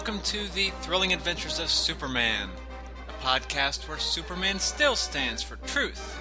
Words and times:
welcome 0.00 0.22
to 0.22 0.48
the 0.54 0.70
Thrilling 0.80 1.12
Adventures 1.12 1.58
of 1.58 1.68
Superman, 1.68 2.48
a 3.06 3.22
podcast 3.22 3.86
where 3.86 3.98
Superman 3.98 4.58
still 4.58 4.96
stands 4.96 5.42
for 5.42 5.56
truth, 5.56 6.18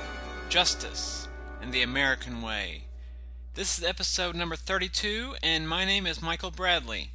justice, 0.50 1.30
and 1.62 1.72
the 1.72 1.82
American 1.82 2.42
way. 2.42 2.84
This 3.54 3.78
is 3.78 3.86
episode 3.86 4.36
number 4.36 4.58
32, 4.58 5.36
and 5.42 5.70
my 5.70 5.86
name 5.86 6.06
is 6.06 6.22
Michael 6.22 6.52
Bradley. 6.52 7.12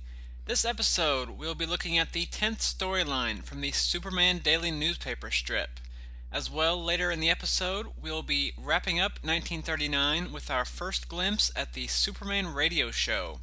This 0.47 0.65
episode, 0.65 1.37
we'll 1.37 1.55
be 1.55 1.67
looking 1.67 1.99
at 1.99 2.15
the 2.15 2.25
10th 2.25 2.61
storyline 2.61 3.45
from 3.45 3.61
the 3.61 3.73
Superman 3.73 4.39
Daily 4.39 4.71
newspaper 4.71 5.31
strip. 5.31 5.81
As 6.33 6.51
well, 6.51 6.83
later 6.83 7.11
in 7.11 7.21
the 7.21 7.29
episode, 7.29 7.89
we'll 8.01 8.23
be 8.23 8.55
wrapping 8.57 8.99
up 8.99 9.19
1939 9.23 10.33
with 10.33 10.51
our 10.51 10.65
first 10.65 11.11
glimpse 11.11 11.53
at 11.55 11.75
the 11.75 11.89
Superman 11.89 12.55
radio 12.55 12.91
show. 12.91 13.41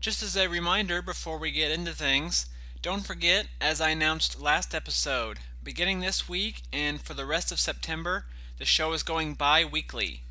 Just 0.00 0.22
as 0.22 0.34
a 0.34 0.48
reminder 0.48 1.02
before 1.02 1.36
we 1.36 1.50
get 1.50 1.70
into 1.70 1.92
things, 1.92 2.46
don't 2.80 3.06
forget, 3.06 3.48
as 3.60 3.82
I 3.82 3.90
announced 3.90 4.40
last 4.40 4.74
episode, 4.74 5.40
beginning 5.62 6.00
this 6.00 6.26
week 6.26 6.62
and 6.72 6.98
for 6.98 7.12
the 7.12 7.26
rest 7.26 7.52
of 7.52 7.60
September, 7.60 8.24
the 8.56 8.64
show 8.64 8.94
is 8.94 9.02
going 9.02 9.34
bi 9.34 9.62
weekly. 9.62 10.22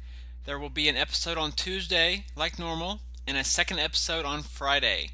There 0.45 0.58
will 0.58 0.72
be 0.72 0.89
an 0.89 0.95
episode 0.98 1.38
on 1.38 1.52
Tuesday, 1.52 2.26
like 2.36 2.58
normal, 2.58 3.02
and 3.28 3.38
a 3.38 3.44
second 3.44 3.78
episode 3.78 4.26
on 4.26 4.42
Friday. 4.42 5.11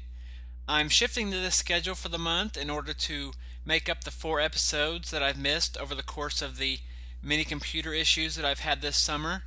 I'm 0.66 0.88
shifting 0.88 1.30
to 1.32 1.36
this 1.36 1.56
schedule 1.56 1.94
for 1.94 2.08
the 2.08 2.16
month 2.16 2.56
in 2.56 2.70
order 2.70 2.94
to 2.94 3.32
make 3.66 3.90
up 3.90 4.04
the 4.04 4.10
four 4.10 4.40
episodes 4.40 5.10
that 5.10 5.22
I've 5.22 5.38
missed 5.38 5.76
over 5.76 5.94
the 5.94 6.02
course 6.02 6.40
of 6.40 6.56
the 6.56 6.78
many 7.22 7.44
computer 7.44 7.92
issues 7.92 8.36
that 8.36 8.46
I've 8.46 8.60
had 8.60 8.80
this 8.80 8.96
summer. 8.96 9.42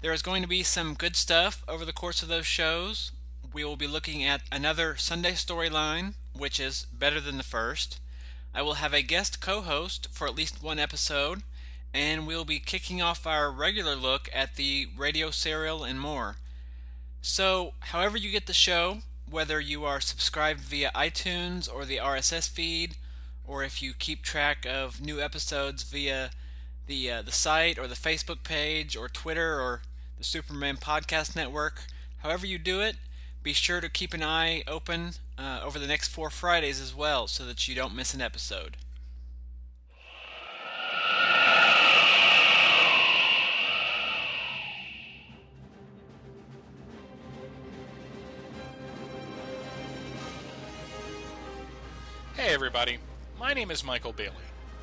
There 0.00 0.14
is 0.14 0.22
going 0.22 0.40
to 0.40 0.48
be 0.48 0.62
some 0.62 0.94
good 0.94 1.16
stuff 1.16 1.62
over 1.68 1.84
the 1.84 1.92
course 1.92 2.22
of 2.22 2.28
those 2.28 2.46
shows, 2.46 3.12
we 3.52 3.64
will 3.64 3.76
be 3.76 3.86
looking 3.86 4.24
at 4.24 4.42
another 4.52 4.96
Sunday 4.96 5.32
storyline, 5.32 6.14
which 6.34 6.60
is 6.60 6.86
better 6.92 7.20
than 7.20 7.36
the 7.36 7.42
first. 7.42 8.00
I 8.54 8.62
will 8.62 8.74
have 8.74 8.92
a 8.92 9.02
guest 9.02 9.40
co 9.40 9.62
host 9.62 10.08
for 10.10 10.26
at 10.26 10.34
least 10.34 10.62
one 10.62 10.78
episode, 10.78 11.42
and 11.94 12.26
we'll 12.26 12.44
be 12.44 12.60
kicking 12.60 13.00
off 13.00 13.26
our 13.26 13.50
regular 13.50 13.94
look 13.94 14.28
at 14.32 14.56
the 14.56 14.88
radio 14.96 15.30
serial 15.30 15.84
and 15.84 16.00
more. 16.00 16.36
So, 17.22 17.74
however, 17.80 18.16
you 18.16 18.30
get 18.30 18.46
the 18.46 18.52
show, 18.52 18.98
whether 19.30 19.60
you 19.60 19.84
are 19.84 20.00
subscribed 20.00 20.60
via 20.60 20.90
iTunes 20.94 21.72
or 21.72 21.84
the 21.84 21.98
RSS 21.98 22.48
feed, 22.48 22.96
or 23.46 23.64
if 23.64 23.82
you 23.82 23.92
keep 23.94 24.22
track 24.22 24.66
of 24.66 25.00
new 25.00 25.20
episodes 25.20 25.82
via 25.82 26.30
the 26.86 27.10
uh, 27.10 27.22
the 27.22 27.32
site 27.32 27.78
or 27.78 27.86
the 27.86 27.94
Facebook 27.94 28.42
page 28.42 28.96
or 28.96 29.08
Twitter 29.08 29.60
or 29.60 29.82
the 30.16 30.24
Superman 30.24 30.76
Podcast 30.76 31.36
Network, 31.36 31.84
however 32.18 32.46
you 32.46 32.58
do 32.58 32.80
it, 32.80 32.96
be 33.48 33.54
sure 33.54 33.80
to 33.80 33.88
keep 33.88 34.12
an 34.12 34.22
eye 34.22 34.62
open 34.68 35.12
uh, 35.38 35.60
over 35.64 35.78
the 35.78 35.86
next 35.86 36.08
four 36.08 36.28
Fridays 36.28 36.82
as 36.82 36.94
well 36.94 37.26
so 37.26 37.46
that 37.46 37.66
you 37.66 37.74
don't 37.74 37.96
miss 37.96 38.12
an 38.12 38.20
episode. 38.20 38.76
Hey 52.34 52.52
everybody, 52.52 52.98
my 53.40 53.54
name 53.54 53.70
is 53.70 53.82
Michael 53.82 54.12
Bailey, 54.12 54.34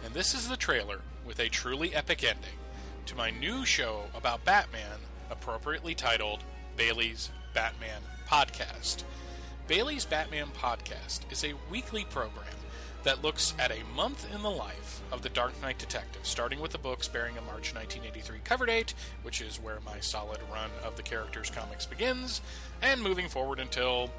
and 0.03 0.11
this 0.11 0.34
is 0.34 0.50
the 0.50 0.57
trailer 0.57 1.01
with 1.23 1.40
a 1.40 1.50
truly 1.50 1.94
epic 1.94 2.23
ending 2.23 2.50
to 3.06 3.16
my 3.16 3.29
new 3.29 3.63
show 3.63 4.06
about 4.16 4.44
Batman, 4.44 4.97
appropriately 5.29 5.94
titled 5.94 6.40
Bailey's 6.75 7.29
Batman 7.53 8.01
podcast. 8.30 9.03
Bailey's 9.68 10.06
Batman 10.06 10.47
podcast 10.58 11.31
is 11.31 11.44
a 11.44 11.53
weekly 11.72 12.06
program 12.06 12.46
that 13.03 13.24
looks 13.24 13.53
at 13.59 13.72
a 13.72 13.96
month 13.96 14.28
in 14.34 14.41
the 14.41 14.50
life 14.50 15.02
of 15.12 15.22
the 15.22 15.30
Dark 15.30 15.59
Knight 15.62 15.78
Detective, 15.78 16.25
starting 16.25 16.59
with 16.59 16.72
the 16.72 16.78
books 16.78 17.08
bearing 17.08 17.38
a 17.38 17.41
March 17.41 17.74
1983 17.74 18.40
cover 18.44 18.66
date, 18.66 18.94
which 19.22 19.41
is 19.41 19.62
where 19.62 19.80
my 19.85 20.00
solid 20.00 20.40
run 20.52 20.72
of 20.84 20.96
the 20.97 21.03
character's 21.03 21.50
comics 21.52 21.85
begins, 21.85 22.41
and 22.81 23.02
moving 23.02 23.30
forward 23.30 23.59
until, 23.59 24.09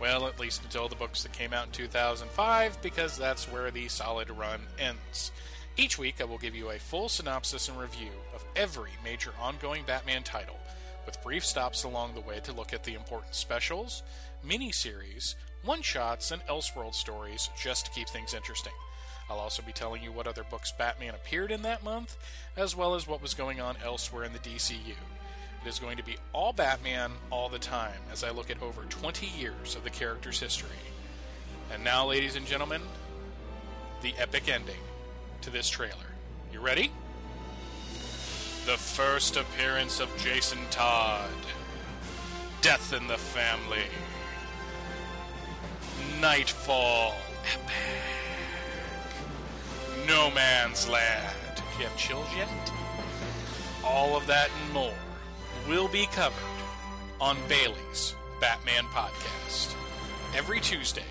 well, 0.00 0.26
at 0.26 0.40
least 0.40 0.64
until 0.64 0.88
the 0.88 0.96
books 0.96 1.22
that 1.22 1.32
came 1.32 1.52
out 1.52 1.66
in 1.66 1.72
2005, 1.72 2.82
because 2.82 3.16
that's 3.16 3.50
where 3.50 3.70
the 3.70 3.86
solid 3.88 4.30
run 4.30 4.60
ends. 4.78 5.30
Each 5.76 5.98
week, 5.98 6.20
I 6.20 6.24
will 6.24 6.38
give 6.38 6.54
you 6.54 6.70
a 6.70 6.78
full 6.78 7.08
synopsis 7.08 7.68
and 7.68 7.78
review 7.78 8.12
of 8.34 8.44
every 8.56 8.90
major 9.02 9.32
ongoing 9.40 9.84
Batman 9.84 10.22
title 10.22 10.58
with 11.06 11.22
brief 11.22 11.44
stops 11.44 11.84
along 11.84 12.14
the 12.14 12.20
way 12.20 12.40
to 12.40 12.52
look 12.52 12.72
at 12.72 12.84
the 12.84 12.94
important 12.94 13.34
specials, 13.34 14.02
mini-series, 14.42 15.36
one-shots, 15.64 16.30
and 16.30 16.42
Elseworld 16.46 16.94
stories 16.94 17.50
just 17.60 17.86
to 17.86 17.92
keep 17.92 18.08
things 18.08 18.34
interesting. 18.34 18.72
I'll 19.30 19.38
also 19.38 19.62
be 19.62 19.72
telling 19.72 20.02
you 20.02 20.12
what 20.12 20.26
other 20.26 20.44
books 20.44 20.72
Batman 20.72 21.14
appeared 21.14 21.50
in 21.50 21.62
that 21.62 21.82
month, 21.82 22.16
as 22.56 22.76
well 22.76 22.94
as 22.94 23.06
what 23.06 23.22
was 23.22 23.34
going 23.34 23.60
on 23.60 23.76
elsewhere 23.82 24.24
in 24.24 24.32
the 24.32 24.38
DCU. 24.38 24.94
It 25.64 25.68
is 25.68 25.78
going 25.78 25.96
to 25.96 26.04
be 26.04 26.16
all 26.34 26.52
Batman 26.52 27.12
all 27.30 27.48
the 27.48 27.58
time 27.58 28.00
as 28.12 28.22
I 28.22 28.30
look 28.30 28.50
at 28.50 28.62
over 28.62 28.82
20 28.82 29.26
years 29.26 29.76
of 29.76 29.84
the 29.84 29.90
character's 29.90 30.38
history. 30.38 30.68
And 31.72 31.82
now, 31.82 32.06
ladies 32.06 32.36
and 32.36 32.46
gentlemen, 32.46 32.82
the 34.02 34.14
epic 34.18 34.48
ending 34.48 34.76
to 35.40 35.50
this 35.50 35.70
trailer. 35.70 35.94
You 36.52 36.60
ready? 36.60 36.90
The 38.66 38.76
first 38.78 39.36
appearance 39.36 40.00
of 40.00 40.08
Jason 40.16 40.58
Todd. 40.70 41.28
Death 42.62 42.94
in 42.94 43.06
the 43.06 43.18
Family. 43.18 43.84
Nightfall. 46.18 47.14
Epic. 47.52 47.74
No 50.08 50.30
Man's 50.30 50.88
Land. 50.88 51.36
Do 51.56 51.62
you 51.78 51.84
have 51.88 51.96
chills 51.98 52.26
yet? 52.34 52.48
All 53.84 54.16
of 54.16 54.26
that 54.28 54.48
and 54.62 54.72
more 54.72 54.94
will 55.68 55.88
be 55.88 56.06
covered 56.06 56.38
on 57.20 57.36
Bailey's 57.48 58.14
Batman 58.40 58.84
Podcast 58.84 59.74
every 60.34 60.60
Tuesday 60.60 61.04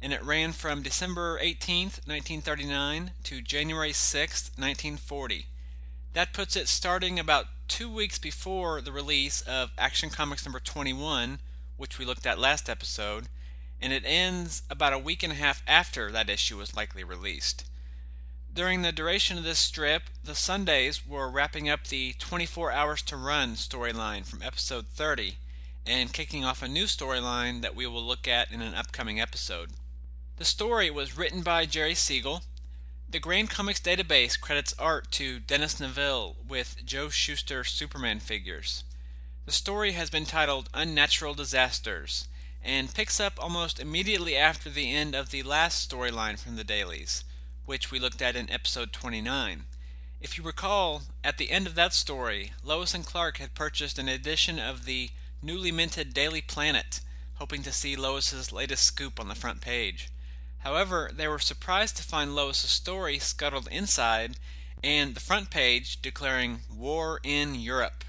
and 0.00 0.12
it 0.12 0.22
ran 0.22 0.52
from 0.52 0.82
December 0.82 1.38
18th, 1.38 2.06
1939 2.06 3.12
to 3.24 3.42
January 3.42 3.92
6th, 3.92 4.50
1940. 4.56 5.46
That 6.14 6.32
puts 6.32 6.56
it 6.56 6.68
starting 6.68 7.18
about 7.18 7.46
two 7.68 7.92
weeks 7.92 8.18
before 8.18 8.80
the 8.80 8.92
release 8.92 9.42
of 9.42 9.70
Action 9.76 10.10
Comics 10.10 10.44
number 10.44 10.58
21, 10.58 11.40
which 11.76 11.98
we 11.98 12.04
looked 12.04 12.26
at 12.26 12.38
last 12.38 12.68
episode, 12.68 13.28
and 13.80 13.92
it 13.92 14.04
ends 14.06 14.62
about 14.70 14.94
a 14.94 14.98
week 14.98 15.22
and 15.22 15.32
a 15.32 15.36
half 15.36 15.62
after 15.66 16.10
that 16.10 16.30
issue 16.30 16.56
was 16.56 16.74
likely 16.74 17.04
released. 17.04 17.64
During 18.52 18.82
the 18.82 18.90
duration 18.90 19.38
of 19.38 19.44
this 19.44 19.58
strip, 19.58 20.04
the 20.24 20.34
Sundays 20.34 21.06
were 21.06 21.30
wrapping 21.30 21.68
up 21.68 21.86
the 21.86 22.14
24 22.18 22.72
Hours 22.72 23.02
to 23.02 23.16
Run 23.16 23.54
storyline 23.54 24.24
from 24.26 24.42
episode 24.42 24.86
30 24.88 25.36
and 25.86 26.12
kicking 26.12 26.44
off 26.44 26.62
a 26.62 26.68
new 26.68 26.84
storyline 26.84 27.60
that 27.60 27.76
we 27.76 27.86
will 27.86 28.02
look 28.02 28.26
at 28.26 28.50
in 28.50 28.62
an 28.62 28.74
upcoming 28.74 29.20
episode. 29.20 29.70
The 30.36 30.44
story 30.44 30.90
was 30.90 31.16
written 31.16 31.42
by 31.42 31.66
Jerry 31.66 31.94
Siegel 31.94 32.42
the 33.10 33.18
Grand 33.18 33.48
Comics 33.48 33.80
database 33.80 34.38
credits 34.38 34.74
art 34.78 35.10
to 35.12 35.40
Dennis 35.40 35.80
Neville 35.80 36.36
with 36.46 36.76
Joe 36.84 37.08
Shuster 37.08 37.64
Superman 37.64 38.20
figures. 38.20 38.84
The 39.46 39.52
story 39.52 39.92
has 39.92 40.10
been 40.10 40.26
titled 40.26 40.68
Unnatural 40.74 41.32
Disasters 41.32 42.28
and 42.62 42.92
picks 42.92 43.18
up 43.18 43.42
almost 43.42 43.80
immediately 43.80 44.36
after 44.36 44.68
the 44.68 44.92
end 44.92 45.14
of 45.14 45.30
the 45.30 45.42
last 45.42 45.90
storyline 45.90 46.38
from 46.38 46.56
the 46.56 46.64
dailies, 46.64 47.24
which 47.64 47.90
we 47.90 47.98
looked 47.98 48.20
at 48.20 48.36
in 48.36 48.50
episode 48.50 48.92
29. 48.92 49.64
If 50.20 50.36
you 50.36 50.44
recall, 50.44 51.04
at 51.24 51.38
the 51.38 51.50
end 51.50 51.66
of 51.66 51.76
that 51.76 51.94
story, 51.94 52.52
Lois 52.62 52.92
and 52.92 53.06
Clark 53.06 53.38
had 53.38 53.54
purchased 53.54 53.98
an 53.98 54.10
edition 54.10 54.58
of 54.58 54.84
the 54.84 55.12
newly 55.40 55.72
minted 55.72 56.12
Daily 56.12 56.42
Planet, 56.42 57.00
hoping 57.36 57.62
to 57.62 57.72
see 57.72 57.96
Lois's 57.96 58.52
latest 58.52 58.82
scoop 58.82 59.18
on 59.18 59.28
the 59.28 59.34
front 59.34 59.62
page. 59.62 60.10
However, 60.60 61.10
they 61.12 61.28
were 61.28 61.38
surprised 61.38 61.96
to 61.96 62.02
find 62.02 62.34
Lois's 62.34 62.70
story 62.70 63.18
scuttled 63.18 63.68
inside 63.70 64.36
and 64.82 65.14
the 65.14 65.20
front 65.20 65.50
page 65.50 66.00
declaring 66.02 66.60
War 66.70 67.20
in 67.22 67.54
Europe. 67.54 68.04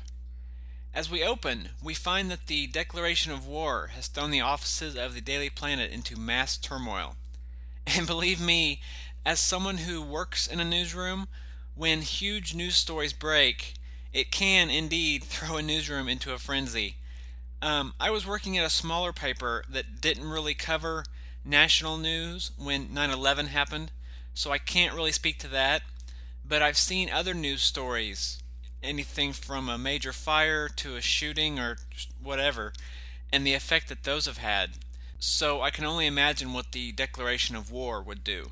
As 0.93 1.09
we 1.09 1.23
open, 1.23 1.69
we 1.81 1.93
find 1.93 2.31
that 2.31 2.47
the 2.47 2.67
declaration 2.67 3.31
of 3.31 3.45
war 3.45 3.87
has 3.95 4.07
thrown 4.07 4.31
the 4.31 4.41
offices 4.41 4.95
of 4.95 5.13
the 5.13 5.21
Daily 5.21 5.49
Planet 5.49 5.91
into 5.91 6.19
mass 6.19 6.57
turmoil. 6.57 7.15
And 7.87 8.05
believe 8.05 8.39
me, 8.39 8.81
as 9.25 9.39
someone 9.39 9.79
who 9.79 10.01
works 10.01 10.45
in 10.45 10.59
a 10.59 10.65
newsroom, 10.65 11.27
when 11.73 12.01
huge 12.01 12.53
news 12.53 12.75
stories 12.75 13.13
break, 13.13 13.73
it 14.13 14.31
can 14.31 14.69
indeed 14.69 15.23
throw 15.25 15.57
a 15.57 15.61
newsroom 15.61 16.07
into 16.07 16.33
a 16.33 16.39
frenzy. 16.39 16.97
Um, 17.61 17.93
I 17.99 18.09
was 18.11 18.27
working 18.27 18.57
at 18.57 18.65
a 18.65 18.69
smaller 18.69 19.11
paper 19.11 19.63
that 19.69 20.01
didn't 20.01 20.29
really 20.29 20.53
cover 20.53 21.03
national 21.45 21.97
news 21.97 22.51
when 22.57 22.93
9 22.93 23.09
11 23.09 23.47
happened, 23.47 23.91
so 24.33 24.51
I 24.51 24.57
can't 24.57 24.93
really 24.93 25.11
speak 25.11 25.39
to 25.39 25.47
that. 25.49 25.83
But 26.45 26.61
I've 26.61 26.77
seen 26.77 27.09
other 27.09 27.33
news 27.33 27.61
stories, 27.61 28.39
anything 28.81 29.33
from 29.33 29.69
a 29.69 29.77
major 29.77 30.13
fire 30.13 30.67
to 30.67 30.95
a 30.95 31.01
shooting 31.01 31.59
or 31.59 31.77
whatever, 32.21 32.73
and 33.31 33.45
the 33.45 33.53
effect 33.53 33.89
that 33.89 34.03
those 34.03 34.25
have 34.25 34.37
had. 34.37 34.71
So 35.19 35.61
I 35.61 35.69
can 35.69 35.85
only 35.85 36.07
imagine 36.07 36.53
what 36.53 36.71
the 36.71 36.91
declaration 36.91 37.55
of 37.55 37.71
war 37.71 38.01
would 38.01 38.23
do. 38.23 38.47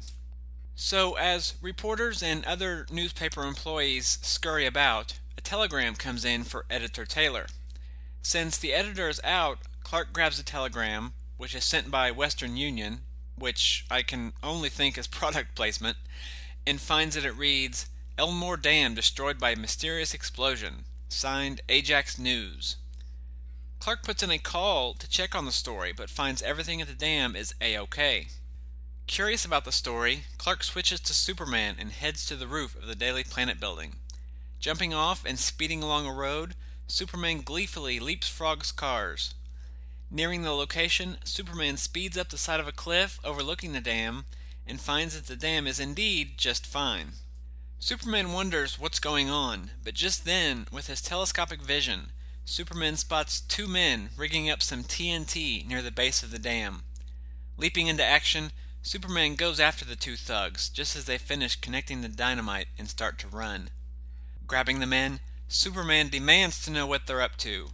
So, 0.76 1.16
as 1.16 1.56
reporters 1.60 2.22
and 2.22 2.46
other 2.46 2.86
newspaper 2.92 3.44
employees 3.44 4.20
scurry 4.22 4.68
about, 4.68 5.18
a 5.36 5.42
telegram 5.42 5.96
comes 5.96 6.24
in 6.24 6.44
for 6.44 6.66
Editor 6.70 7.04
Taylor. 7.04 7.48
Since 8.22 8.58
the 8.58 8.74
editor 8.74 9.10
is 9.10 9.20
out, 9.24 9.60
Clark 9.84 10.14
grabs 10.14 10.38
the 10.38 10.44
telegram, 10.44 11.14
which 11.38 11.56
is 11.56 11.64
sent 11.64 11.90
by 11.90 12.12
Western 12.12 12.58
Union, 12.58 13.02
which 13.38 13.86
I 13.90 14.02
can 14.02 14.34
only 14.44 14.70
think 14.70 14.98
is 14.98 15.08
product 15.08 15.56
placement, 15.56 15.98
and 16.66 16.82
finds 16.82 17.16
that 17.16 17.26
it 17.26 17.38
reads 17.38 17.88
Elmore 18.18 18.58
Dam 18.58 18.96
destroyed 18.96 19.40
by 19.40 19.56
mysterious 19.56 20.14
explosion. 20.14 20.86
Signed 21.10 21.62
Ajax 21.70 22.20
News. 22.20 22.76
Clark 23.80 24.04
puts 24.04 24.24
in 24.24 24.32
a 24.32 24.40
call 24.40 24.94
to 24.96 25.08
check 25.08 25.36
on 25.36 25.46
the 25.46 25.52
story, 25.52 25.94
but 25.94 26.10
finds 26.10 26.42
everything 26.42 26.82
at 26.82 26.88
the 26.88 26.94
dam 26.94 27.36
is 27.36 27.54
A 27.62 27.78
OK. 27.78 28.28
Curious 29.06 29.46
about 29.46 29.64
the 29.64 29.72
story, 29.72 30.24
Clark 30.38 30.64
switches 30.64 31.00
to 31.02 31.14
Superman 31.14 31.76
and 31.80 31.92
heads 31.92 32.26
to 32.26 32.36
the 32.36 32.48
roof 32.48 32.76
of 32.76 32.88
the 32.88 32.96
Daily 32.96 33.24
Planet 33.24 33.60
building. 33.60 33.96
Jumping 34.60 34.94
off 34.94 35.24
and 35.26 35.40
speeding 35.40 35.82
along 35.82 36.06
a 36.06 36.14
road, 36.14 36.56
Superman 36.88 37.42
gleefully 37.42 38.00
leapfrogs 38.00 38.76
cars. 38.76 39.34
Nearing 40.10 40.44
the 40.44 40.54
location, 40.54 41.18
Superman 41.26 41.76
speeds 41.76 42.18
up 42.18 42.30
the 42.30 42.38
side 42.38 42.62
of 42.62 42.68
a 42.68 42.72
cliff 42.72 43.20
overlooking 43.26 43.74
the 43.74 43.82
dam 43.82 44.26
and 44.66 44.80
finds 44.80 45.16
that 45.16 45.28
the 45.28 45.36
dam 45.36 45.68
is 45.68 45.80
indeed 45.80 46.38
just 46.38 46.66
fine. 46.66 47.14
Superman 47.80 48.32
wonders 48.32 48.80
what's 48.80 49.00
going 49.00 49.30
on, 49.30 49.72
but 49.84 49.94
just 49.94 50.24
then, 50.24 50.66
with 50.72 50.88
his 50.88 51.02
telescopic 51.02 51.62
vision, 51.62 52.12
Superman 52.46 52.96
spots 52.96 53.42
two 53.42 53.68
men 53.68 54.10
rigging 54.16 54.50
up 54.50 54.64
some 54.64 54.84
TNT 54.86 55.68
near 55.68 55.82
the 55.82 55.92
base 55.92 56.24
of 56.24 56.32
the 56.32 56.40
dam. 56.40 56.84
Leaping 57.58 57.88
into 57.88 58.04
action, 58.04 58.52
Superman 58.82 59.36
goes 59.36 59.60
after 59.60 59.84
the 59.84 59.98
two 59.98 60.16
thugs 60.16 60.70
just 60.70 60.96
as 60.96 61.04
they 61.04 61.18
finish 61.18 61.60
connecting 61.60 62.02
the 62.02 62.08
dynamite 62.08 62.68
and 62.78 62.88
start 62.88 63.20
to 63.20 63.28
run. 63.28 63.70
Grabbing 64.48 64.80
the 64.80 64.86
men, 64.86 65.20
Superman 65.50 66.08
demands 66.08 66.64
to 66.64 66.72
know 66.72 66.88
what 66.88 67.06
they're 67.06 67.22
up 67.22 67.36
to. 67.38 67.68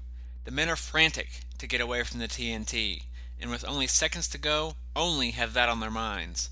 The 0.46 0.52
men 0.52 0.70
are 0.70 0.76
frantic 0.76 1.42
to 1.64 1.68
get 1.68 1.80
away 1.80 2.04
from 2.04 2.20
the 2.20 2.28
TNT, 2.28 3.04
and 3.40 3.50
with 3.50 3.64
only 3.66 3.88
seconds 3.88 4.28
to 4.28 4.38
go, 4.38 4.76
only 4.98 5.32
have 5.32 5.54
that 5.54 5.70
on 5.70 5.80
their 5.80 5.90
minds. 5.90 6.50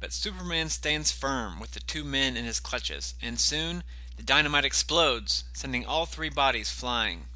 But 0.00 0.14
Superman 0.14 0.70
stands 0.70 1.12
firm 1.12 1.60
with 1.60 1.72
the 1.72 1.80
two 1.80 2.02
men 2.02 2.34
in 2.34 2.46
his 2.46 2.60
clutches, 2.60 3.12
and 3.20 3.38
soon 3.38 3.84
the 4.16 4.22
dynamite 4.22 4.64
explodes, 4.64 5.44
sending 5.52 5.84
all 5.84 6.06
three 6.06 6.30
bodies 6.30 6.70
flying. 6.70 7.26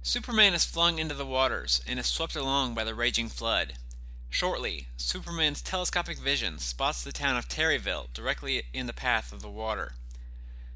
Superman 0.00 0.54
is 0.54 0.64
flung 0.64 0.98
into 0.98 1.14
the 1.14 1.26
waters 1.26 1.82
and 1.86 1.98
is 1.98 2.06
swept 2.06 2.34
along 2.34 2.72
by 2.72 2.84
the 2.84 2.94
raging 2.94 3.28
flood. 3.28 3.74
Shortly, 4.30 4.86
Superman's 4.96 5.60
telescopic 5.60 6.18
vision 6.18 6.58
spots 6.58 7.04
the 7.04 7.12
town 7.12 7.36
of 7.36 7.46
Terryville 7.46 8.08
directly 8.14 8.62
in 8.72 8.86
the 8.86 8.94
path 8.94 9.34
of 9.34 9.42
the 9.42 9.50
water. 9.50 9.92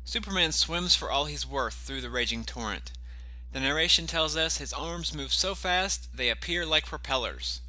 Superman 0.04 0.52
swims 0.52 0.94
for 0.94 1.10
all 1.10 1.24
he's 1.24 1.46
worth 1.46 1.76
through 1.76 2.02
the 2.02 2.10
raging 2.10 2.44
torrent. 2.44 2.92
The 3.54 3.60
narration 3.60 4.08
tells 4.08 4.36
us 4.36 4.56
his 4.56 4.72
arms 4.72 5.14
move 5.14 5.32
so 5.32 5.54
fast 5.54 6.08
they 6.12 6.28
appear 6.28 6.66
like 6.66 6.86
propellers. 6.86 7.60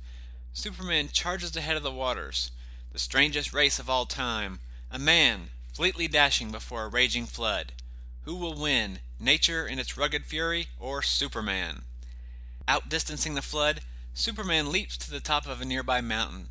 Superman 0.52 1.10
charges 1.10 1.56
ahead 1.56 1.78
of 1.78 1.84
the 1.84 1.92
waters, 1.92 2.50
the 2.92 2.98
strangest 2.98 3.54
race 3.54 3.78
of 3.78 3.88
all 3.88 4.08
time, 4.08 4.62
a 4.90 4.98
man 4.98 5.50
fleetly 5.74 6.08
dashing 6.08 6.50
before 6.50 6.86
a 6.86 6.88
raging 6.88 7.28
flood. 7.28 7.72
Who 8.24 8.36
will 8.36 8.60
win, 8.60 8.98
nature 9.20 9.68
in 9.68 9.77
its 9.77 9.96
rugged 9.96 10.25
fury 10.25 10.70
or 10.80 11.04
Superman? 11.04 11.84
Outdistancing 12.68 13.36
the 13.36 13.44
flood, 13.44 13.82
Superman 14.15 14.72
leaps 14.72 14.98
to 14.98 15.12
the 15.12 15.20
top 15.20 15.46
of 15.46 15.62
a 15.62 15.65
nearby 15.65 16.01
mountain. 16.01 16.48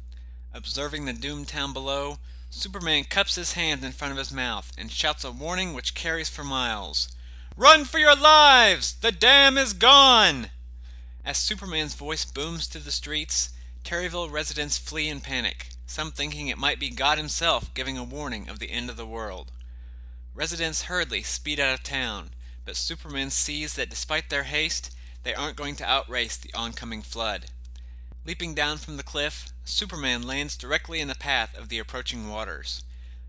Observing 0.52 1.06
the 1.06 1.12
doomed 1.12 1.48
town 1.48 1.72
below, 1.72 2.18
Superman 2.50 3.02
cups 3.02 3.34
his 3.34 3.54
hand 3.54 3.82
in 3.82 3.90
front 3.90 4.12
of 4.12 4.18
his 4.18 4.30
mouth 4.30 4.70
and 4.78 4.92
shouts 4.92 5.24
a 5.24 5.32
warning 5.32 5.74
which 5.74 5.96
carries 5.96 6.28
for 6.28 6.44
miles. 6.44 7.08
Run 7.56 7.84
for 7.84 7.98
your 7.98 8.16
lives! 8.16 8.94
The 8.94 9.12
dam 9.12 9.56
is 9.56 9.72
gone! 9.72 10.50
As 11.24 11.38
Superman's 11.38 11.94
voice 11.94 12.24
booms 12.24 12.66
through 12.66 12.82
the 12.82 12.90
streets, 12.90 13.50
Terryville 13.84 14.30
residents 14.30 14.76
flee 14.76 15.08
in 15.08 15.20
panic 15.20 15.68
some 15.86 16.10
thinking 16.10 16.48
it 16.48 16.58
might 16.58 16.80
be 16.80 16.90
God 16.90 17.18
Himself 17.18 17.72
giving 17.74 17.96
a 17.96 18.04
warning 18.04 18.48
of 18.48 18.58
the 18.58 18.70
end 18.70 18.90
of 18.90 18.96
the 18.96 19.06
world. 19.06 19.52
Residents 20.34 20.84
hurriedly 20.84 21.22
speed 21.22 21.60
out 21.60 21.72
of 21.72 21.82
town, 21.82 22.30
but 22.64 22.76
Superman 22.76 23.30
sees 23.30 23.74
that 23.74 23.90
despite 23.90 24.30
their 24.30 24.44
haste, 24.44 24.94
they 25.22 25.34
aren't 25.34 25.56
going 25.56 25.76
to 25.76 25.88
outrace 25.88 26.36
the 26.36 26.52
oncoming 26.54 27.02
flood. 27.02 27.46
Leaping 28.24 28.54
down 28.54 28.78
from 28.78 28.96
the 28.96 29.02
cliff, 29.02 29.52
Superman 29.64 30.22
lands 30.22 30.56
directly 30.56 31.00
in 31.00 31.08
the 31.08 31.14
path 31.14 31.56
of 31.56 31.68
the 31.68 31.78
approaching 31.78 32.28
waters. 32.28 32.82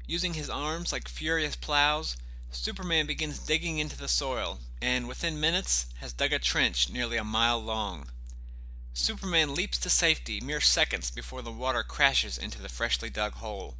Using 0.07 0.33
his 0.33 0.49
arms 0.49 0.91
like 0.91 1.07
furious 1.07 1.55
plows, 1.55 2.17
Superman 2.55 3.05
begins 3.05 3.37
digging 3.37 3.79
into 3.79 3.97
the 3.97 4.07
soil, 4.07 4.59
and 4.81 5.07
within 5.07 5.39
minutes 5.39 5.87
has 5.99 6.13
dug 6.13 6.33
a 6.33 6.39
trench 6.39 6.89
nearly 6.89 7.17
a 7.17 7.23
mile 7.23 7.59
long. 7.59 8.07
Superman 8.93 9.53
leaps 9.53 9.77
to 9.79 9.89
safety 9.89 10.39
mere 10.39 10.61
seconds 10.61 11.11
before 11.11 11.43
the 11.43 11.51
water 11.51 11.83
crashes 11.83 12.37
into 12.37 12.61
the 12.61 12.69
freshly 12.69 13.09
dug 13.09 13.33
hole. 13.33 13.75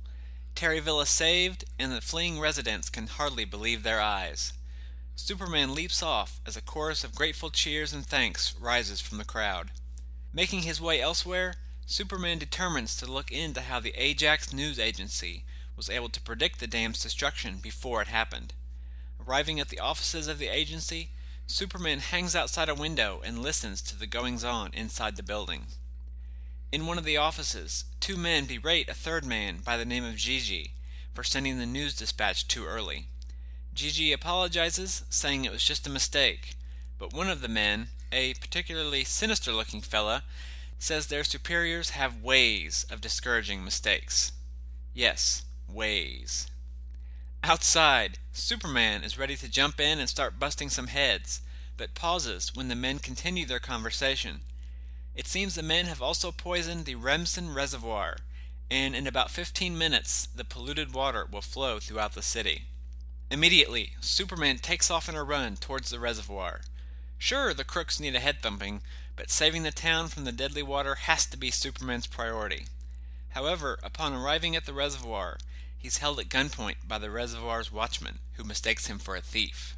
Terryville 0.55 1.01
is 1.01 1.09
saved, 1.09 1.63
and 1.79 1.91
the 1.91 2.01
fleeing 2.01 2.39
residents 2.39 2.89
can 2.89 3.07
hardly 3.07 3.43
believe 3.43 3.81
their 3.81 4.01
eyes. 4.01 4.53
Superman 5.15 5.73
leaps 5.73 6.03
off 6.03 6.39
as 6.45 6.57
a 6.57 6.61
chorus 6.61 7.03
of 7.03 7.15
grateful 7.15 7.49
cheers 7.49 7.93
and 7.93 8.05
thanks 8.05 8.53
rises 8.59 9.01
from 9.01 9.17
the 9.17 9.25
crowd. 9.25 9.71
Making 10.31 10.61
his 10.61 10.81
way 10.81 11.01
elsewhere, 11.01 11.55
Superman 11.87 12.37
determines 12.37 12.95
to 12.97 13.11
look 13.11 13.31
into 13.31 13.61
how 13.61 13.79
the 13.79 13.93
Ajax 13.95 14.53
News 14.53 14.77
Agency 14.77 15.45
was 15.75 15.89
able 15.89 16.09
to 16.09 16.21
predict 16.21 16.59
the 16.59 16.67
dam's 16.67 17.01
destruction 17.01 17.57
before 17.57 18.01
it 18.01 18.09
happened. 18.09 18.53
Arriving 19.27 19.59
at 19.59 19.69
the 19.69 19.79
offices 19.79 20.27
of 20.27 20.37
the 20.37 20.47
agency, 20.47 21.09
Superman 21.47 21.99
hangs 21.99 22.35
outside 22.35 22.69
a 22.69 22.75
window 22.75 23.21
and 23.23 23.39
listens 23.39 23.81
to 23.81 23.97
the 23.97 24.07
goings 24.07 24.43
on 24.43 24.71
inside 24.73 25.15
the 25.15 25.23
building. 25.23 25.67
In 26.71 26.85
one 26.85 26.97
of 26.97 27.05
the 27.05 27.17
offices, 27.17 27.85
two 27.99 28.17
men 28.17 28.45
berate 28.45 28.89
a 28.89 28.93
third 28.93 29.25
man 29.25 29.57
by 29.63 29.77
the 29.77 29.85
name 29.85 30.03
of 30.03 30.15
Gigi 30.15 30.73
for 31.13 31.23
sending 31.23 31.57
the 31.57 31.65
news 31.65 31.95
dispatch 31.95 32.47
too 32.47 32.65
early. 32.65 33.07
Gigi 33.73 34.11
apologizes, 34.11 35.03
saying 35.09 35.45
it 35.45 35.51
was 35.51 35.63
just 35.63 35.87
a 35.87 35.89
mistake, 35.89 36.55
but 36.99 37.13
one 37.13 37.29
of 37.29 37.41
the 37.41 37.47
men, 37.47 37.87
a 38.11 38.33
particularly 38.35 39.03
sinister 39.03 39.51
looking 39.51 39.81
fella, 39.81 40.23
says 40.77 41.07
their 41.07 41.23
superiors 41.23 41.91
have 41.91 42.21
ways 42.21 42.85
of 42.89 43.01
discouraging 43.01 43.63
mistakes. 43.63 44.33
Yes, 44.93 45.43
ways. 45.67 46.47
Outside, 47.47 48.17
Superman 48.33 49.03
is 49.03 49.19
ready 49.19 49.35
to 49.35 49.47
jump 49.47 49.79
in 49.79 49.99
and 49.99 50.09
start 50.09 50.39
busting 50.39 50.71
some 50.71 50.87
heads, 50.87 51.41
but 51.77 51.93
pauses 51.93 52.55
when 52.55 52.69
the 52.69 52.75
men 52.75 52.97
continue 52.97 53.45
their 53.45 53.59
conversation. 53.59 54.39
It 55.13 55.27
seems 55.27 55.53
the 55.53 55.61
men 55.61 55.85
have 55.85 56.01
also 56.01 56.31
poisoned 56.31 56.85
the 56.85 56.95
Remsen 56.95 57.53
Reservoir, 57.53 58.17
and 58.71 58.95
in 58.95 59.05
about 59.05 59.29
15 59.29 59.77
minutes 59.77 60.27
the 60.35 60.43
polluted 60.43 60.91
water 60.91 61.27
will 61.31 61.43
flow 61.43 61.79
throughout 61.79 62.13
the 62.13 62.23
city. 62.23 62.63
Immediately, 63.29 63.93
Superman 64.01 64.57
takes 64.57 64.89
off 64.89 65.07
in 65.07 65.13
a 65.13 65.23
run 65.23 65.55
towards 65.55 65.91
the 65.91 65.99
reservoir. 65.99 66.61
Sure, 67.19 67.53
the 67.53 67.63
crooks 67.63 67.99
need 67.99 68.15
a 68.15 68.19
head 68.19 68.41
thumping, 68.41 68.81
but 69.15 69.29
saving 69.29 69.61
the 69.61 69.69
town 69.69 70.07
from 70.07 70.23
the 70.23 70.31
deadly 70.31 70.63
water 70.63 70.95
has 70.95 71.27
to 71.27 71.37
be 71.37 71.51
Superman's 71.51 72.07
priority. 72.07 72.65
However, 73.29 73.77
upon 73.83 74.13
arriving 74.13 74.55
at 74.55 74.65
the 74.65 74.73
reservoir, 74.73 75.37
he's 75.85 75.99
held 75.99 76.19
at 76.19 76.29
gunpoint 76.29 76.77
by 76.87 76.97
the 76.97 77.11
reservoir's 77.11 77.71
watchman, 77.71 78.17
who 78.33 78.43
mistakes 78.43 78.87
him 78.87 78.97
for 78.97 79.15
a 79.15 79.21
thief. 79.21 79.77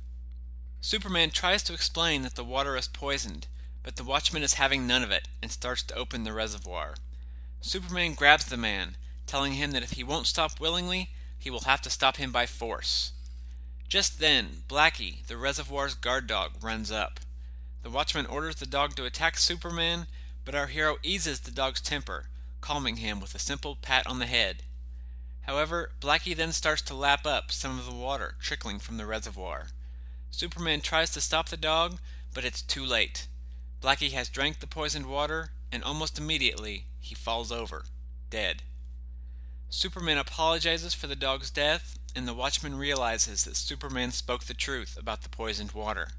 Superman 0.79 1.31
tries 1.31 1.61
to 1.63 1.73
explain 1.73 2.21
that 2.21 2.35
the 2.35 2.45
water 2.45 2.77
is 2.77 2.87
poisoned, 2.87 3.45
but 3.83 3.97
the 3.97 4.05
watchman 4.05 4.41
is 4.41 4.53
having 4.53 4.87
none 4.87 5.03
of 5.03 5.11
it 5.11 5.27
and 5.41 5.51
starts 5.51 5.83
to 5.83 5.95
open 5.95 6.23
the 6.23 6.31
reservoir. 6.31 6.95
Superman 7.59 8.13
grabs 8.13 8.45
the 8.45 8.55
man, 8.55 8.95
telling 9.25 9.53
him 9.53 9.71
that 9.71 9.83
if 9.83 9.91
he 9.91 10.03
won't 10.03 10.27
stop 10.27 10.61
willingly, 10.61 11.09
he 11.37 11.49
will 11.49 11.65
have 11.65 11.81
to 11.81 11.89
stop 11.89 12.15
him 12.15 12.31
by 12.31 12.45
force. 12.45 13.11
Just 13.89 14.21
then, 14.21 14.63
Blackie, 14.69 15.27
the 15.27 15.35
reservoir's 15.35 15.93
guard 15.93 16.25
dog, 16.25 16.51
runs 16.61 16.89
up. 16.89 17.19
The 17.83 17.89
watchman 17.89 18.27
orders 18.27 18.55
the 18.55 18.65
dog 18.65 18.95
to 18.95 19.03
attack 19.03 19.37
Superman, 19.37 20.07
but 20.45 20.55
our 20.55 20.67
hero 20.67 20.99
eases 21.03 21.41
the 21.41 21.51
dog's 21.51 21.81
temper, 21.81 22.27
calming 22.61 22.97
him 22.97 23.19
with 23.19 23.35
a 23.35 23.39
simple 23.39 23.75
pat 23.75 24.07
on 24.07 24.19
the 24.19 24.25
head. 24.25 24.63
However, 25.47 25.91
Blackie 26.01 26.35
then 26.35 26.51
starts 26.51 26.81
to 26.83 26.93
lap 26.93 27.25
up 27.25 27.51
some 27.53 27.79
of 27.79 27.85
the 27.85 27.93
water 27.93 28.35
trickling 28.41 28.79
from 28.79 28.97
the 28.97 29.05
reservoir. 29.05 29.67
Superman 30.29 30.81
tries 30.81 31.11
to 31.11 31.21
stop 31.21 31.47
the 31.47 31.57
dog, 31.57 31.99
but 32.33 32.43
it's 32.43 32.61
too 32.61 32.83
late. 32.83 33.27
Blackie 33.81 34.11
has 34.11 34.27
drank 34.27 34.59
the 34.59 34.67
poisoned 34.67 35.05
water, 35.05 35.51
and 35.71 35.83
almost 35.83 36.19
immediately 36.19 36.87
he 36.99 37.15
falls 37.15 37.51
over, 37.51 37.85
dead. 38.29 38.63
Superman 39.69 40.17
apologizes 40.17 40.93
for 40.93 41.07
the 41.07 41.15
dog's 41.15 41.49
death, 41.49 41.97
and 42.13 42.27
the 42.27 42.33
watchman 42.33 42.77
realizes 42.77 43.45
that 43.45 43.55
Superman 43.55 44.11
spoke 44.11 44.43
the 44.43 44.53
truth 44.53 44.97
about 44.97 45.21
the 45.21 45.29
poisoned 45.29 45.71
water. 45.71 46.09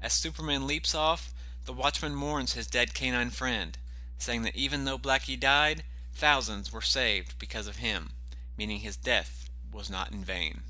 As 0.00 0.14
Superman 0.14 0.66
leaps 0.66 0.94
off, 0.94 1.34
the 1.66 1.72
watchman 1.72 2.14
mourns 2.14 2.54
his 2.54 2.66
dead 2.66 2.94
canine 2.94 3.30
friend, 3.30 3.76
saying 4.16 4.42
that 4.42 4.56
even 4.56 4.84
though 4.84 4.98
Blackie 4.98 5.38
died, 5.38 5.84
thousands 6.14 6.72
were 6.72 6.82
saved 6.82 7.38
because 7.38 7.66
of 7.66 7.76
him, 7.76 8.10
meaning 8.56 8.80
his 8.80 8.96
death 8.96 9.48
was 9.72 9.90
not 9.90 10.12
in 10.12 10.24
vain. 10.24 10.62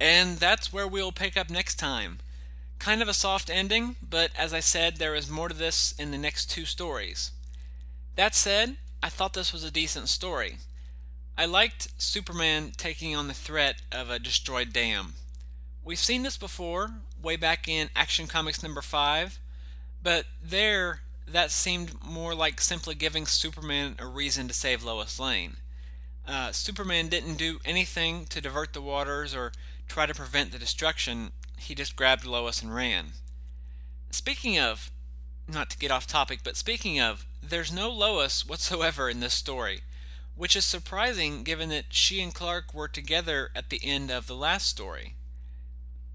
And 0.00 0.38
that's 0.38 0.72
where 0.72 0.88
we'll 0.88 1.12
pick 1.12 1.36
up 1.36 1.48
next 1.48 1.76
time. 1.76 2.18
Kind 2.78 3.02
of 3.02 3.08
a 3.08 3.14
soft 3.14 3.48
ending, 3.48 3.96
but 4.02 4.30
as 4.36 4.52
I 4.52 4.60
said, 4.60 4.96
there 4.96 5.14
is 5.14 5.30
more 5.30 5.48
to 5.48 5.54
this 5.54 5.92
in 5.92 6.10
the 6.10 6.18
next 6.18 6.50
two 6.50 6.64
stories. 6.64 7.30
That 8.16 8.34
said, 8.34 8.76
I 9.02 9.08
thought 9.08 9.34
this 9.34 9.52
was 9.52 9.62
a 9.62 9.70
decent 9.70 10.08
story. 10.08 10.56
I 11.38 11.44
liked 11.44 11.88
Superman 11.96 12.72
taking 12.76 13.14
on 13.14 13.28
the 13.28 13.34
threat 13.34 13.76
of 13.92 14.10
a 14.10 14.18
destroyed 14.18 14.72
dam. 14.72 15.14
We've 15.84 15.98
seen 15.98 16.24
this 16.24 16.36
before, 16.36 16.90
way 17.22 17.36
back 17.36 17.68
in 17.68 17.88
Action 17.94 18.26
Comics 18.26 18.62
number 18.62 18.82
5, 18.82 19.38
but 20.02 20.26
there 20.42 21.01
that 21.26 21.50
seemed 21.50 22.02
more 22.04 22.34
like 22.34 22.60
simply 22.60 22.94
giving 22.94 23.26
Superman 23.26 23.96
a 23.98 24.06
reason 24.06 24.48
to 24.48 24.54
save 24.54 24.82
Lois 24.82 25.18
Lane. 25.18 25.56
Uh, 26.26 26.52
Superman 26.52 27.08
didn't 27.08 27.34
do 27.34 27.58
anything 27.64 28.26
to 28.26 28.40
divert 28.40 28.72
the 28.72 28.80
waters 28.80 29.34
or 29.34 29.52
try 29.88 30.06
to 30.06 30.14
prevent 30.14 30.52
the 30.52 30.58
destruction, 30.58 31.32
he 31.58 31.74
just 31.74 31.96
grabbed 31.96 32.24
Lois 32.24 32.62
and 32.62 32.74
ran. 32.74 33.12
Speaking 34.10 34.58
of, 34.58 34.90
not 35.48 35.70
to 35.70 35.78
get 35.78 35.90
off 35.90 36.06
topic, 36.06 36.40
but 36.44 36.56
speaking 36.56 37.00
of, 37.00 37.26
there's 37.42 37.72
no 37.72 37.90
Lois 37.90 38.46
whatsoever 38.46 39.08
in 39.08 39.20
this 39.20 39.34
story, 39.34 39.80
which 40.34 40.56
is 40.56 40.64
surprising 40.64 41.42
given 41.42 41.68
that 41.70 41.86
she 41.90 42.20
and 42.20 42.34
Clark 42.34 42.72
were 42.72 42.88
together 42.88 43.50
at 43.54 43.70
the 43.70 43.80
end 43.82 44.10
of 44.10 44.26
the 44.26 44.36
last 44.36 44.68
story. 44.68 45.16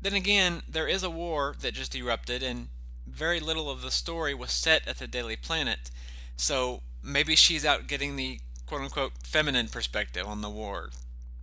Then 0.01 0.13
again, 0.13 0.61
there 0.67 0.87
is 0.87 1.03
a 1.03 1.09
war 1.09 1.55
that 1.61 1.73
just 1.73 1.95
erupted, 1.95 2.43
and 2.43 2.69
very 3.09 3.39
little 3.39 3.69
of 3.69 3.81
the 3.81 3.91
story 3.91 4.33
was 4.33 4.51
set 4.51 4.87
at 4.87 4.97
the 4.97 5.07
Daily 5.07 5.35
Planet, 5.35 5.91
so 6.35 6.81
maybe 7.03 7.35
she's 7.35 7.65
out 7.65 7.87
getting 7.87 8.15
the 8.15 8.39
quote 8.65 8.81
unquote 8.81 9.13
feminine 9.23 9.67
perspective 9.67 10.25
on 10.25 10.41
the 10.41 10.49
war 10.49 10.89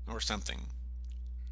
or 0.07 0.21
something. 0.21 0.67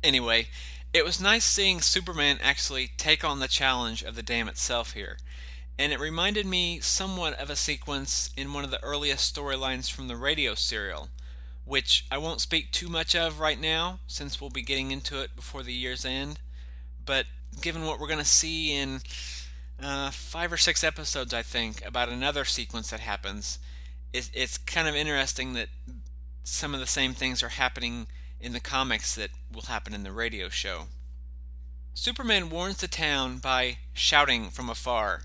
Anyway, 0.03 0.49
it 0.93 1.05
was 1.05 1.21
nice 1.21 1.45
seeing 1.45 1.81
Superman 1.81 2.39
actually 2.43 2.91
take 2.97 3.25
on 3.25 3.41
the 3.41 3.49
challenge 3.49 4.03
of 4.03 4.15
the 4.15 4.23
dam 4.23 4.49
itself 4.49 4.93
here, 4.93 5.17
and 5.79 5.93
it 5.93 6.01
reminded 6.01 6.47
me 6.47 6.81
somewhat 6.81 7.39
of 7.41 7.51
a 7.51 7.57
sequence 7.57 8.31
in 8.37 8.53
one 8.53 8.65
of 8.65 8.71
the 8.71 8.83
earliest 8.83 9.35
storylines 9.35 9.91
from 9.91 10.09
the 10.09 10.17
radio 10.17 10.55
serial, 10.55 11.09
which 11.65 12.05
I 12.11 12.19
won't 12.19 12.41
speak 12.41 12.71
too 12.71 12.89
much 12.89 13.17
of 13.17 13.41
right 13.41 13.61
now 13.61 14.01
since 14.07 14.41
we'll 14.41 14.51
be 14.51 14.63
getting 14.63 14.91
into 14.91 15.21
it 15.23 15.35
before 15.35 15.63
the 15.63 15.73
year's 15.73 16.05
end 16.05 16.39
but 17.05 17.27
given 17.61 17.85
what 17.85 17.99
we're 17.99 18.07
going 18.07 18.19
to 18.19 18.25
see 18.25 18.73
in 18.75 19.01
uh, 19.81 20.11
five 20.11 20.53
or 20.53 20.57
six 20.57 20.83
episodes, 20.83 21.33
I 21.33 21.43
think, 21.43 21.85
about 21.85 22.09
another 22.09 22.45
sequence 22.45 22.91
that 22.91 23.01
happens, 23.01 23.59
it, 24.13 24.31
it's 24.33 24.59
kind 24.59 24.89
of 24.89 24.95
interesting 24.95 25.55
that 25.55 25.69
some 26.45 26.75
of 26.75 26.81
the 26.81 26.87
same 26.87 27.15
things 27.15 27.43
are 27.43 27.51
happening 27.51 28.07
in 28.41 28.53
the 28.53 28.61
comics 28.61 29.15
that 29.15 29.31
will 29.53 29.63
happen 29.63 29.95
in 29.95 30.03
the 30.03 30.13
radio 30.13 30.49
show. 30.49 30.87
Superman 31.95 32.51
warns 32.51 32.79
the 32.79 32.89
town 32.89 33.39
by 33.39 33.79
shouting 33.93 34.51
from 34.51 34.69
afar. 34.71 35.23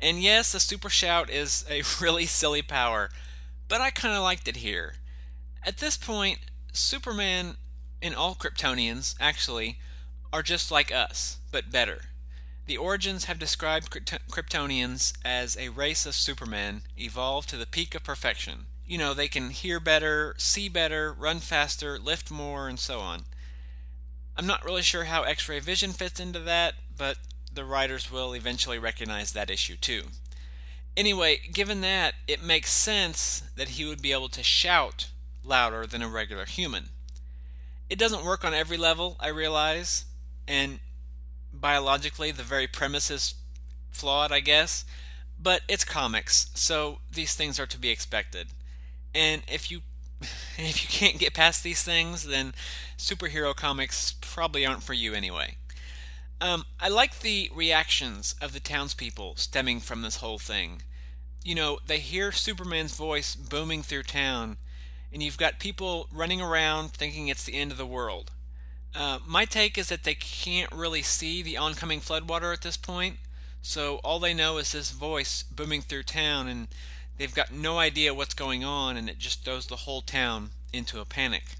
And 0.00 0.20
yes, 0.20 0.52
the 0.52 0.60
super 0.60 0.90
shout 0.90 1.30
is 1.30 1.64
a 1.68 1.82
really 2.00 2.26
silly 2.26 2.62
power, 2.62 3.10
but 3.68 3.80
I 3.80 3.90
kind 3.90 4.14
of 4.14 4.22
liked 4.22 4.46
it 4.46 4.56
here. 4.56 4.94
At 5.64 5.78
this 5.78 5.96
point, 5.96 6.38
Superman 6.72 7.56
and 8.02 8.14
all 8.14 8.34
Kryptonians, 8.34 9.16
actually, 9.18 9.78
are 10.32 10.42
just 10.42 10.70
like 10.70 10.92
us, 10.92 11.38
but 11.50 11.70
better. 11.72 12.02
The 12.66 12.76
Origins 12.76 13.26
have 13.26 13.38
described 13.38 13.90
Kryptonians 13.90 15.12
as 15.24 15.56
a 15.56 15.68
race 15.68 16.04
of 16.04 16.16
Supermen 16.16 16.82
evolved 16.98 17.48
to 17.50 17.56
the 17.56 17.66
peak 17.66 17.94
of 17.94 18.02
perfection. 18.02 18.66
You 18.84 18.98
know, 18.98 19.14
they 19.14 19.28
can 19.28 19.50
hear 19.50 19.78
better, 19.78 20.34
see 20.36 20.68
better, 20.68 21.12
run 21.12 21.38
faster, 21.38 21.96
lift 21.98 22.30
more, 22.30 22.68
and 22.68 22.78
so 22.78 22.98
on. 22.98 23.24
I'm 24.36 24.46
not 24.46 24.64
really 24.64 24.82
sure 24.82 25.04
how 25.04 25.22
X 25.22 25.48
ray 25.48 25.60
vision 25.60 25.92
fits 25.92 26.18
into 26.18 26.40
that, 26.40 26.74
but 26.96 27.18
the 27.52 27.64
writers 27.64 28.10
will 28.10 28.34
eventually 28.34 28.78
recognize 28.78 29.32
that 29.32 29.50
issue 29.50 29.76
too. 29.76 30.02
Anyway, 30.96 31.38
given 31.52 31.82
that, 31.82 32.14
it 32.26 32.42
makes 32.42 32.72
sense 32.72 33.44
that 33.54 33.70
he 33.70 33.84
would 33.84 34.02
be 34.02 34.12
able 34.12 34.28
to 34.30 34.42
shout 34.42 35.10
louder 35.44 35.86
than 35.86 36.02
a 36.02 36.08
regular 36.08 36.46
human. 36.46 36.88
It 37.88 37.98
doesn't 37.98 38.24
work 38.24 38.44
on 38.44 38.54
every 38.54 38.76
level, 38.76 39.16
I 39.20 39.28
realize, 39.28 40.06
and 40.48 40.80
biologically 41.60 42.30
the 42.30 42.42
very 42.42 42.66
premise 42.66 43.10
is 43.10 43.34
flawed, 43.90 44.32
I 44.32 44.40
guess. 44.40 44.84
But 45.40 45.62
it's 45.68 45.84
comics, 45.84 46.50
so 46.54 47.00
these 47.12 47.34
things 47.34 47.60
are 47.60 47.66
to 47.66 47.78
be 47.78 47.90
expected. 47.90 48.48
And 49.14 49.42
if 49.48 49.70
you 49.70 49.80
if 50.58 50.82
you 50.82 50.88
can't 50.88 51.18
get 51.18 51.34
past 51.34 51.62
these 51.62 51.82
things, 51.82 52.24
then 52.24 52.54
superhero 52.96 53.54
comics 53.54 54.14
probably 54.20 54.64
aren't 54.64 54.82
for 54.82 54.94
you 54.94 55.12
anyway. 55.14 55.56
Um, 56.40 56.64
I 56.80 56.88
like 56.88 57.20
the 57.20 57.50
reactions 57.54 58.34
of 58.40 58.52
the 58.52 58.60
townspeople 58.60 59.36
stemming 59.36 59.80
from 59.80 60.02
this 60.02 60.16
whole 60.16 60.38
thing. 60.38 60.82
You 61.44 61.54
know, 61.54 61.78
they 61.86 61.98
hear 61.98 62.32
Superman's 62.32 62.94
voice 62.94 63.34
booming 63.34 63.82
through 63.82 64.02
town, 64.02 64.58
and 65.12 65.22
you've 65.22 65.38
got 65.38 65.60
people 65.60 66.08
running 66.12 66.42
around 66.42 66.92
thinking 66.92 67.28
it's 67.28 67.44
the 67.44 67.54
end 67.54 67.72
of 67.72 67.78
the 67.78 67.86
world. 67.86 68.32
Uh, 68.96 69.18
my 69.26 69.44
take 69.44 69.76
is 69.76 69.88
that 69.88 70.04
they 70.04 70.14
can't 70.14 70.72
really 70.72 71.02
see 71.02 71.42
the 71.42 71.58
oncoming 71.58 72.00
floodwater 72.00 72.52
at 72.54 72.62
this 72.62 72.78
point, 72.78 73.16
so 73.60 73.96
all 73.96 74.18
they 74.18 74.32
know 74.32 74.56
is 74.56 74.72
this 74.72 74.90
voice 74.90 75.42
booming 75.42 75.82
through 75.82 76.04
town, 76.04 76.48
and 76.48 76.68
they've 77.18 77.34
got 77.34 77.52
no 77.52 77.78
idea 77.78 78.14
what's 78.14 78.32
going 78.32 78.64
on, 78.64 78.96
and 78.96 79.10
it 79.10 79.18
just 79.18 79.44
throws 79.44 79.66
the 79.66 79.76
whole 79.76 80.00
town 80.00 80.50
into 80.72 80.98
a 80.98 81.04
panic. 81.04 81.56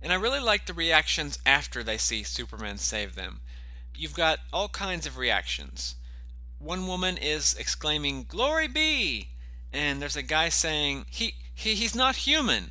And 0.00 0.12
I 0.12 0.16
really 0.16 0.38
like 0.38 0.66
the 0.66 0.72
reactions 0.72 1.40
after 1.44 1.82
they 1.82 1.98
see 1.98 2.22
Superman 2.22 2.78
save 2.78 3.16
them. 3.16 3.40
You've 3.96 4.14
got 4.14 4.38
all 4.52 4.68
kinds 4.68 5.06
of 5.06 5.18
reactions. 5.18 5.96
One 6.60 6.86
woman 6.86 7.16
is 7.16 7.54
exclaiming, 7.54 8.26
Glory 8.28 8.68
be! 8.68 9.30
And 9.72 10.00
there's 10.00 10.16
a 10.16 10.22
guy 10.22 10.48
saying, 10.48 11.06
he, 11.10 11.34
he, 11.52 11.74
He's 11.74 11.94
not 11.94 12.16
human! 12.16 12.70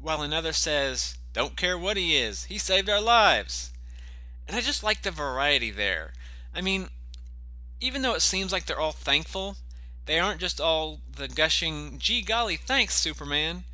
While 0.00 0.22
another 0.22 0.52
says, 0.52 1.16
don't 1.36 1.54
care 1.54 1.76
what 1.76 1.98
he 1.98 2.16
is. 2.16 2.44
He 2.44 2.56
saved 2.56 2.88
our 2.88 3.00
lives. 3.00 3.70
And 4.48 4.56
I 4.56 4.62
just 4.62 4.82
like 4.82 5.02
the 5.02 5.10
variety 5.10 5.70
there. 5.70 6.14
I 6.54 6.62
mean, 6.62 6.88
even 7.78 8.00
though 8.00 8.14
it 8.14 8.22
seems 8.22 8.52
like 8.52 8.64
they're 8.64 8.80
all 8.80 8.92
thankful, 8.92 9.56
they 10.06 10.18
aren't 10.18 10.40
just 10.40 10.62
all 10.62 11.00
the 11.14 11.28
gushing, 11.28 11.98
gee 11.98 12.22
golly, 12.22 12.56
thanks, 12.56 12.94
Superman, 12.94 13.64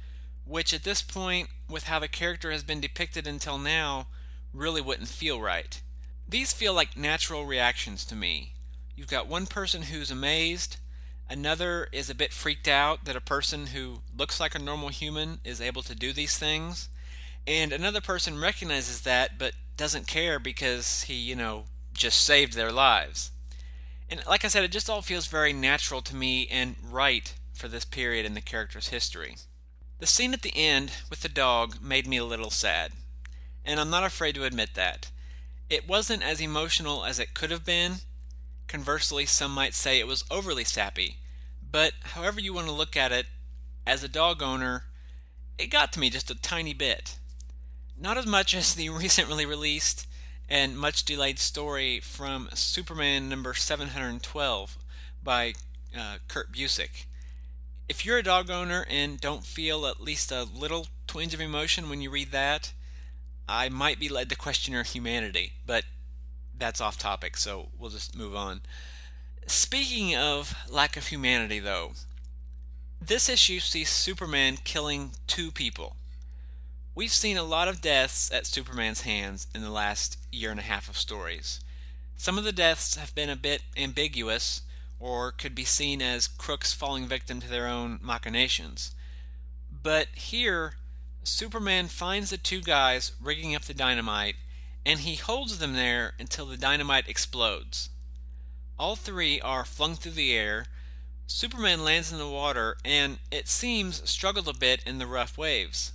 which 0.44 0.74
at 0.74 0.82
this 0.82 1.02
point, 1.02 1.50
with 1.70 1.84
how 1.84 2.00
the 2.00 2.08
character 2.08 2.50
has 2.50 2.64
been 2.64 2.80
depicted 2.80 3.28
until 3.28 3.58
now, 3.58 4.08
really 4.52 4.80
wouldn't 4.80 5.08
feel 5.08 5.40
right. 5.40 5.80
These 6.28 6.52
feel 6.52 6.74
like 6.74 6.96
natural 6.96 7.46
reactions 7.46 8.04
to 8.06 8.16
me. 8.16 8.54
You've 8.96 9.06
got 9.06 9.28
one 9.28 9.46
person 9.46 9.82
who's 9.82 10.10
amazed, 10.10 10.78
another 11.30 11.88
is 11.92 12.10
a 12.10 12.14
bit 12.14 12.32
freaked 12.32 12.66
out 12.66 13.04
that 13.04 13.14
a 13.14 13.20
person 13.20 13.66
who 13.66 14.00
looks 14.18 14.40
like 14.40 14.56
a 14.56 14.58
normal 14.58 14.88
human 14.88 15.38
is 15.44 15.60
able 15.60 15.82
to 15.82 15.94
do 15.94 16.12
these 16.12 16.36
things, 16.36 16.88
and 17.46 17.72
another 17.72 18.00
person 18.00 18.40
recognizes 18.40 19.02
that 19.02 19.38
but 19.38 19.54
doesn't 19.76 20.06
care 20.06 20.38
because 20.38 21.02
he, 21.04 21.14
you 21.14 21.34
know, 21.34 21.64
just 21.92 22.20
saved 22.20 22.54
their 22.54 22.72
lives. 22.72 23.30
And 24.08 24.22
like 24.26 24.44
I 24.44 24.48
said, 24.48 24.64
it 24.64 24.72
just 24.72 24.90
all 24.90 25.02
feels 25.02 25.26
very 25.26 25.52
natural 25.52 26.02
to 26.02 26.16
me 26.16 26.46
and 26.50 26.76
right 26.90 27.34
for 27.54 27.68
this 27.68 27.84
period 27.84 28.26
in 28.26 28.34
the 28.34 28.40
character's 28.40 28.88
history. 28.88 29.36
The 29.98 30.06
scene 30.06 30.34
at 30.34 30.42
the 30.42 30.56
end 30.56 30.92
with 31.10 31.20
the 31.20 31.28
dog 31.28 31.80
made 31.80 32.06
me 32.06 32.16
a 32.16 32.24
little 32.24 32.50
sad, 32.50 32.92
and 33.64 33.78
I'm 33.78 33.90
not 33.90 34.04
afraid 34.04 34.34
to 34.34 34.44
admit 34.44 34.74
that. 34.74 35.10
It 35.70 35.88
wasn't 35.88 36.22
as 36.22 36.40
emotional 36.40 37.04
as 37.04 37.18
it 37.18 37.34
could 37.34 37.50
have 37.50 37.64
been. 37.64 37.96
Conversely, 38.68 39.26
some 39.26 39.52
might 39.52 39.74
say 39.74 39.98
it 39.98 40.06
was 40.06 40.24
overly 40.30 40.64
sappy. 40.64 41.18
But 41.70 41.92
however 42.02 42.40
you 42.40 42.52
want 42.52 42.66
to 42.66 42.72
look 42.72 42.96
at 42.96 43.12
it, 43.12 43.26
as 43.86 44.04
a 44.04 44.08
dog 44.08 44.42
owner, 44.42 44.84
it 45.58 45.68
got 45.68 45.92
to 45.92 46.00
me 46.00 46.10
just 46.10 46.30
a 46.30 46.34
tiny 46.34 46.74
bit. 46.74 47.16
Not 47.98 48.18
as 48.18 48.26
much 48.26 48.54
as 48.54 48.74
the 48.74 48.88
recently 48.90 49.46
released 49.46 50.06
and 50.48 50.76
much 50.76 51.04
delayed 51.04 51.38
story 51.38 52.00
from 52.00 52.48
Superman 52.54 53.28
number 53.28 53.54
712 53.54 54.76
by 55.22 55.54
uh, 55.96 56.16
Kurt 56.28 56.52
Busiek. 56.52 57.06
If 57.88 58.04
you're 58.04 58.18
a 58.18 58.22
dog 58.22 58.50
owner 58.50 58.86
and 58.88 59.20
don't 59.20 59.44
feel 59.44 59.86
at 59.86 60.00
least 60.00 60.32
a 60.32 60.44
little 60.44 60.88
twinge 61.06 61.34
of 61.34 61.40
emotion 61.40 61.88
when 61.88 62.00
you 62.00 62.10
read 62.10 62.32
that, 62.32 62.72
I 63.48 63.68
might 63.68 63.98
be 63.98 64.08
led 64.08 64.28
to 64.30 64.36
question 64.36 64.72
your 64.74 64.82
humanity, 64.82 65.54
but 65.66 65.84
that's 66.56 66.80
off 66.80 66.98
topic, 66.98 67.36
so 67.36 67.68
we'll 67.78 67.90
just 67.90 68.16
move 68.16 68.34
on. 68.34 68.62
Speaking 69.46 70.14
of 70.14 70.54
lack 70.70 70.96
of 70.96 71.08
humanity, 71.08 71.58
though, 71.58 71.92
this 73.00 73.28
issue 73.28 73.58
sees 73.58 73.90
Superman 73.90 74.56
killing 74.62 75.12
two 75.26 75.50
people. 75.50 75.96
We've 76.94 77.10
seen 77.10 77.38
a 77.38 77.42
lot 77.42 77.68
of 77.68 77.80
deaths 77.80 78.30
at 78.30 78.46
Superman's 78.46 79.00
hands 79.00 79.46
in 79.54 79.62
the 79.62 79.70
last 79.70 80.18
year 80.30 80.50
and 80.50 80.60
a 80.60 80.64
half 80.64 80.90
of 80.90 80.98
stories. 80.98 81.60
Some 82.16 82.36
of 82.36 82.44
the 82.44 82.52
deaths 82.52 82.96
have 82.96 83.14
been 83.14 83.30
a 83.30 83.36
bit 83.36 83.62
ambiguous, 83.78 84.60
or 85.00 85.32
could 85.32 85.54
be 85.54 85.64
seen 85.64 86.02
as 86.02 86.28
crooks 86.28 86.74
falling 86.74 87.06
victim 87.06 87.40
to 87.40 87.48
their 87.48 87.66
own 87.66 87.98
machinations. 88.02 88.94
But 89.70 90.08
here, 90.14 90.74
Superman 91.24 91.88
finds 91.88 92.28
the 92.28 92.36
two 92.36 92.60
guys 92.60 93.12
rigging 93.22 93.54
up 93.54 93.62
the 93.62 93.72
dynamite, 93.72 94.36
and 94.84 95.00
he 95.00 95.14
holds 95.14 95.56
them 95.58 95.72
there 95.72 96.12
until 96.18 96.44
the 96.44 96.58
dynamite 96.58 97.08
explodes. 97.08 97.88
All 98.78 98.96
three 98.96 99.40
are 99.40 99.64
flung 99.64 99.96
through 99.96 100.12
the 100.12 100.34
air, 100.34 100.66
Superman 101.26 101.82
lands 101.84 102.12
in 102.12 102.18
the 102.18 102.28
water 102.28 102.76
and, 102.84 103.18
it 103.30 103.48
seems, 103.48 104.06
struggled 104.08 104.48
a 104.48 104.52
bit 104.52 104.82
in 104.84 104.98
the 104.98 105.06
rough 105.06 105.38
waves. 105.38 105.92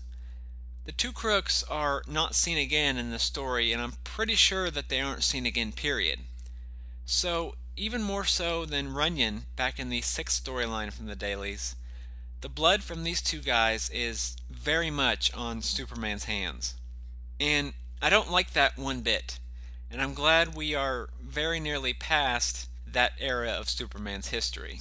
The 0.87 0.93
two 0.93 1.11
crooks 1.11 1.63
are 1.63 2.01
not 2.07 2.33
seen 2.33 2.57
again 2.57 2.95
in 2.95 3.11
the 3.11 3.19
story, 3.19 3.73
and 3.73 3.81
I'm 3.81 3.95
pretty 4.05 4.35
sure 4.35 4.71
that 4.71 4.87
they 4.87 5.01
aren't 5.01 5.25
seen 5.25 5.45
again, 5.45 5.73
period. 5.73 6.19
So, 7.05 7.55
even 7.75 8.01
more 8.01 8.23
so 8.23 8.63
than 8.63 8.93
Runyon 8.93 9.47
back 9.57 9.79
in 9.79 9.89
the 9.89 9.99
sixth 9.99 10.45
storyline 10.45 10.93
from 10.93 11.07
the 11.07 11.15
dailies, 11.15 11.75
the 12.39 12.47
blood 12.47 12.83
from 12.83 13.03
these 13.03 13.21
two 13.21 13.41
guys 13.41 13.89
is 13.89 14.37
very 14.49 14.89
much 14.89 15.29
on 15.33 15.61
Superman's 15.61 16.23
hands. 16.23 16.75
And 17.37 17.73
I 18.01 18.09
don't 18.09 18.31
like 18.31 18.53
that 18.53 18.77
one 18.77 19.01
bit. 19.01 19.39
And 19.91 20.01
I'm 20.01 20.13
glad 20.13 20.55
we 20.55 20.73
are 20.73 21.09
very 21.21 21.59
nearly 21.59 21.91
past 21.91 22.69
that 22.87 23.11
era 23.19 23.51
of 23.51 23.69
Superman's 23.69 24.29
history. 24.29 24.79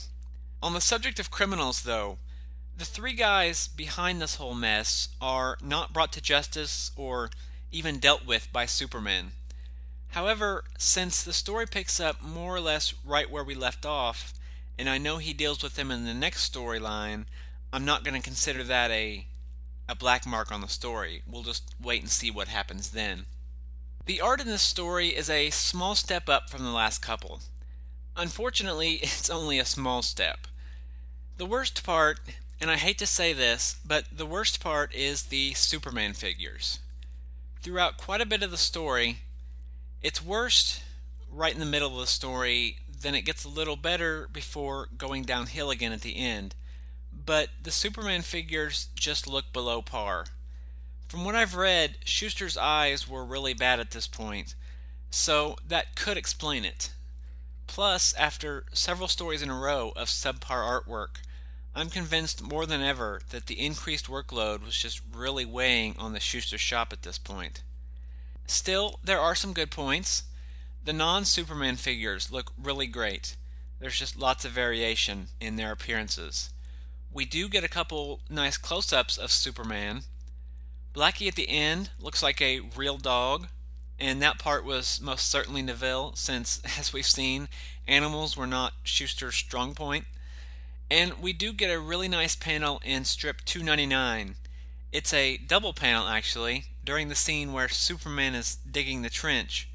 On 0.62 0.72
the 0.72 0.80
subject 0.80 1.18
of 1.18 1.32
criminals, 1.32 1.82
though, 1.82 2.18
the 2.76 2.84
three 2.84 3.14
guys 3.14 3.68
behind 3.68 4.20
this 4.20 4.34
whole 4.34 4.54
mess 4.54 5.08
are 5.20 5.56
not 5.62 5.92
brought 5.92 6.12
to 6.12 6.20
justice 6.20 6.90
or 6.96 7.30
even 7.72 7.98
dealt 7.98 8.26
with 8.26 8.52
by 8.52 8.66
Superman. 8.66 9.32
However, 10.08 10.64
since 10.78 11.22
the 11.22 11.32
story 11.32 11.66
picks 11.66 11.98
up 12.00 12.22
more 12.22 12.54
or 12.54 12.60
less 12.60 12.94
right 13.04 13.30
where 13.30 13.44
we 13.44 13.54
left 13.54 13.86
off, 13.86 14.34
and 14.78 14.88
I 14.88 14.98
know 14.98 15.18
he 15.18 15.32
deals 15.32 15.62
with 15.62 15.74
them 15.74 15.90
in 15.90 16.04
the 16.04 16.14
next 16.14 16.52
storyline, 16.52 17.24
I'm 17.72 17.84
not 17.84 18.04
going 18.04 18.20
to 18.20 18.24
consider 18.24 18.62
that 18.64 18.90
a 18.90 19.26
a 19.88 19.94
black 19.94 20.26
mark 20.26 20.50
on 20.50 20.60
the 20.60 20.68
story. 20.68 21.22
We'll 21.28 21.44
just 21.44 21.74
wait 21.80 22.02
and 22.02 22.10
see 22.10 22.30
what 22.30 22.48
happens 22.48 22.90
then. 22.90 23.26
The 24.06 24.20
art 24.20 24.40
in 24.40 24.48
this 24.48 24.62
story 24.62 25.08
is 25.08 25.30
a 25.30 25.50
small 25.50 25.94
step 25.94 26.28
up 26.28 26.50
from 26.50 26.64
the 26.64 26.70
last 26.70 27.00
couple. 27.00 27.40
Unfortunately, 28.16 28.94
it's 29.02 29.30
only 29.30 29.58
a 29.58 29.64
small 29.64 30.02
step. 30.02 30.48
The 31.36 31.46
worst 31.46 31.84
part, 31.84 32.18
and 32.60 32.70
I 32.70 32.76
hate 32.76 32.98
to 32.98 33.06
say 33.06 33.32
this, 33.32 33.76
but 33.84 34.04
the 34.10 34.26
worst 34.26 34.60
part 34.60 34.94
is 34.94 35.24
the 35.24 35.54
Superman 35.54 36.14
figures. 36.14 36.80
Throughout 37.62 37.98
quite 37.98 38.20
a 38.20 38.26
bit 38.26 38.42
of 38.42 38.50
the 38.50 38.56
story, 38.56 39.18
it's 40.02 40.24
worst 40.24 40.82
right 41.30 41.52
in 41.52 41.60
the 41.60 41.66
middle 41.66 41.92
of 41.92 42.00
the 42.00 42.06
story, 42.06 42.78
then 43.02 43.14
it 43.14 43.22
gets 43.22 43.44
a 43.44 43.48
little 43.48 43.76
better 43.76 44.28
before 44.32 44.88
going 44.96 45.22
downhill 45.22 45.70
again 45.70 45.92
at 45.92 46.00
the 46.00 46.16
end. 46.16 46.54
But 47.12 47.50
the 47.62 47.70
Superman 47.70 48.22
figures 48.22 48.88
just 48.94 49.26
look 49.26 49.52
below 49.52 49.82
par. 49.82 50.26
From 51.08 51.24
what 51.24 51.34
I've 51.34 51.54
read, 51.54 51.98
Shuster's 52.04 52.56
eyes 52.56 53.08
were 53.08 53.24
really 53.24 53.54
bad 53.54 53.80
at 53.80 53.90
this 53.90 54.06
point, 54.06 54.54
so 55.10 55.56
that 55.66 55.94
could 55.94 56.16
explain 56.16 56.64
it. 56.64 56.90
Plus, 57.66 58.14
after 58.14 58.64
several 58.72 59.08
stories 59.08 59.42
in 59.42 59.50
a 59.50 59.58
row 59.58 59.92
of 59.96 60.08
subpar 60.08 60.84
artwork, 60.84 61.20
I'm 61.76 61.90
convinced 61.90 62.42
more 62.42 62.64
than 62.64 62.80
ever 62.80 63.20
that 63.28 63.48
the 63.48 63.60
increased 63.60 64.06
workload 64.06 64.64
was 64.64 64.78
just 64.78 65.02
really 65.14 65.44
weighing 65.44 65.94
on 65.98 66.14
the 66.14 66.20
Shuster 66.20 66.56
shop 66.56 66.90
at 66.90 67.02
this 67.02 67.18
point. 67.18 67.62
Still, 68.46 68.98
there 69.04 69.20
are 69.20 69.34
some 69.34 69.52
good 69.52 69.70
points. 69.70 70.22
The 70.82 70.94
non 70.94 71.26
Superman 71.26 71.76
figures 71.76 72.32
look 72.32 72.50
really 72.56 72.86
great. 72.86 73.36
There's 73.78 73.98
just 73.98 74.18
lots 74.18 74.46
of 74.46 74.52
variation 74.52 75.28
in 75.38 75.56
their 75.56 75.70
appearances. 75.70 76.48
We 77.12 77.26
do 77.26 77.46
get 77.46 77.62
a 77.62 77.68
couple 77.68 78.20
nice 78.30 78.56
close 78.56 78.90
ups 78.90 79.18
of 79.18 79.30
Superman. 79.30 80.04
Blackie 80.94 81.28
at 81.28 81.34
the 81.34 81.50
end 81.50 81.90
looks 82.00 82.22
like 82.22 82.40
a 82.40 82.62
real 82.74 82.96
dog, 82.96 83.48
and 84.00 84.22
that 84.22 84.38
part 84.38 84.64
was 84.64 84.98
most 84.98 85.28
certainly 85.30 85.60
Neville, 85.60 86.14
since, 86.14 86.62
as 86.78 86.94
we've 86.94 87.04
seen, 87.04 87.48
animals 87.86 88.34
were 88.34 88.46
not 88.46 88.72
Shuster's 88.82 89.34
strong 89.34 89.74
point. 89.74 90.06
And 90.90 91.14
we 91.20 91.32
do 91.32 91.52
get 91.52 91.74
a 91.74 91.80
really 91.80 92.08
nice 92.08 92.36
panel 92.36 92.80
in 92.84 93.04
strip 93.04 93.44
299. 93.44 94.36
It's 94.92 95.12
a 95.12 95.36
double 95.36 95.72
panel, 95.72 96.06
actually, 96.06 96.66
during 96.84 97.08
the 97.08 97.14
scene 97.16 97.52
where 97.52 97.68
Superman 97.68 98.34
is 98.34 98.56
digging 98.70 99.02
the 99.02 99.10
trench. 99.10 99.68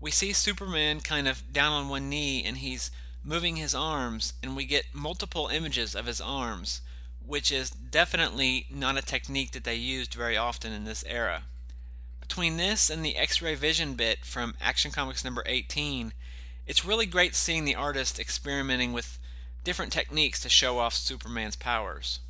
We 0.00 0.10
see 0.10 0.32
Superman 0.32 1.00
kind 1.00 1.28
of 1.28 1.52
down 1.52 1.72
on 1.72 1.88
one 1.88 2.08
knee 2.08 2.42
and 2.44 2.58
he's 2.58 2.90
moving 3.22 3.56
his 3.56 3.74
arms, 3.74 4.32
and 4.42 4.56
we 4.56 4.64
get 4.64 4.94
multiple 4.94 5.48
images 5.48 5.94
of 5.94 6.06
his 6.06 6.20
arms, 6.20 6.80
which 7.24 7.52
is 7.52 7.68
definitely 7.68 8.66
not 8.70 8.96
a 8.96 9.02
technique 9.02 9.52
that 9.52 9.64
they 9.64 9.74
used 9.74 10.14
very 10.14 10.36
often 10.36 10.72
in 10.72 10.84
this 10.84 11.04
era. 11.06 11.42
Between 12.20 12.56
this 12.56 12.88
and 12.88 13.04
the 13.04 13.16
X 13.16 13.42
ray 13.42 13.54
vision 13.54 13.94
bit 13.94 14.24
from 14.24 14.54
Action 14.62 14.92
Comics 14.92 15.24
number 15.24 15.42
18, 15.44 16.14
it's 16.66 16.84
really 16.84 17.06
great 17.06 17.34
seeing 17.34 17.64
the 17.64 17.74
artist 17.74 18.18
experimenting 18.18 18.92
with 18.92 19.18
different 19.68 19.92
techniques 19.92 20.40
to 20.40 20.48
show 20.48 20.78
off 20.78 20.94
Superman's 20.94 21.54
powers. 21.54 22.20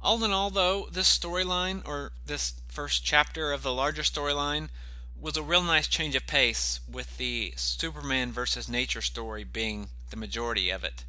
All 0.00 0.24
in 0.24 0.32
all, 0.32 0.48
though, 0.48 0.88
this 0.90 1.18
storyline, 1.18 1.86
or 1.86 2.12
this 2.24 2.54
first 2.66 3.04
chapter 3.04 3.52
of 3.52 3.62
the 3.62 3.74
larger 3.74 4.00
storyline, 4.00 4.70
was 5.20 5.36
a 5.36 5.42
real 5.42 5.62
nice 5.62 5.86
change 5.86 6.14
of 6.14 6.26
pace, 6.26 6.80
with 6.90 7.18
the 7.18 7.52
Superman 7.56 8.32
versus 8.32 8.70
nature 8.70 9.02
story 9.02 9.44
being 9.44 9.90
the 10.08 10.16
majority 10.16 10.70
of 10.70 10.82
it. 10.82 11.04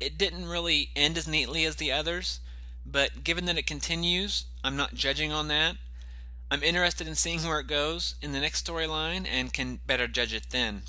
It 0.00 0.18
didn't 0.18 0.48
really 0.48 0.90
end 0.96 1.16
as 1.16 1.28
neatly 1.28 1.64
as 1.64 1.76
the 1.76 1.92
others, 1.92 2.40
but 2.84 3.22
given 3.22 3.44
that 3.44 3.58
it 3.58 3.66
continues, 3.68 4.46
I'm 4.64 4.74
not 4.74 4.94
judging 4.94 5.30
on 5.30 5.46
that. 5.46 5.76
I'm 6.50 6.64
interested 6.64 7.06
in 7.06 7.14
seeing 7.14 7.44
where 7.44 7.60
it 7.60 7.68
goes 7.68 8.16
in 8.20 8.32
the 8.32 8.40
next 8.40 8.66
storyline 8.66 9.24
and 9.30 9.52
can 9.52 9.78
better 9.86 10.08
judge 10.08 10.34
it 10.34 10.50
then. 10.50 10.82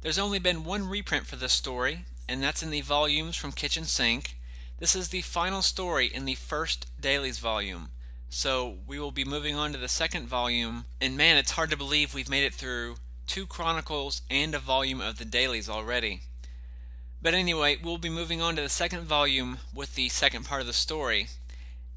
There's 0.00 0.18
only 0.18 0.38
been 0.38 0.64
one 0.64 0.88
reprint 0.88 1.26
for 1.26 1.36
this 1.36 1.52
story, 1.52 2.06
and 2.32 2.42
that's 2.42 2.62
in 2.62 2.70
the 2.70 2.80
volumes 2.80 3.36
from 3.36 3.52
Kitchen 3.52 3.84
Sink. 3.84 4.38
This 4.78 4.96
is 4.96 5.08
the 5.08 5.20
final 5.20 5.60
story 5.60 6.06
in 6.06 6.24
the 6.24 6.34
first 6.34 6.86
dailies 6.98 7.38
volume. 7.38 7.90
So 8.30 8.78
we 8.86 8.98
will 8.98 9.10
be 9.10 9.22
moving 9.22 9.54
on 9.54 9.72
to 9.72 9.78
the 9.78 9.86
second 9.86 10.28
volume, 10.28 10.86
and 10.98 11.14
man, 11.14 11.36
it's 11.36 11.50
hard 11.50 11.68
to 11.72 11.76
believe 11.76 12.14
we've 12.14 12.30
made 12.30 12.44
it 12.44 12.54
through 12.54 12.96
two 13.26 13.46
chronicles 13.46 14.22
and 14.30 14.54
a 14.54 14.58
volume 14.58 14.98
of 15.02 15.18
the 15.18 15.26
dailies 15.26 15.68
already. 15.68 16.22
But 17.20 17.34
anyway, 17.34 17.76
we'll 17.76 17.98
be 17.98 18.08
moving 18.08 18.40
on 18.40 18.56
to 18.56 18.62
the 18.62 18.70
second 18.70 19.02
volume 19.02 19.58
with 19.74 19.94
the 19.94 20.08
second 20.08 20.46
part 20.46 20.62
of 20.62 20.66
the 20.66 20.72
story. 20.72 21.26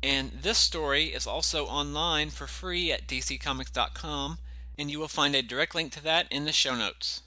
And 0.04 0.34
this 0.34 0.58
story 0.58 1.06
is 1.06 1.26
also 1.26 1.66
online 1.66 2.30
for 2.30 2.46
free 2.46 2.92
at 2.92 3.08
dccomics.com, 3.08 4.40
and 4.78 4.92
you 4.92 5.00
will 5.00 5.08
find 5.08 5.34
a 5.34 5.42
direct 5.42 5.76
link 5.76 5.94
to 5.94 6.04
that 6.04 6.28
in 6.30 6.44
the 6.44 6.52
show 6.52 6.76
notes. 6.76 7.22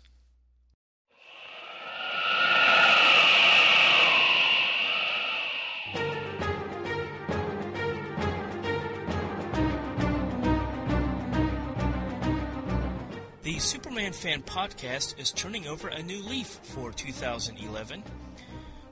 The 13.59 13.65
Superman 13.65 14.13
Fan 14.13 14.43
Podcast 14.43 15.19
is 15.19 15.33
turning 15.33 15.67
over 15.67 15.89
a 15.89 16.01
new 16.01 16.23
leaf 16.23 16.61
for 16.63 16.93
2011. 16.93 18.05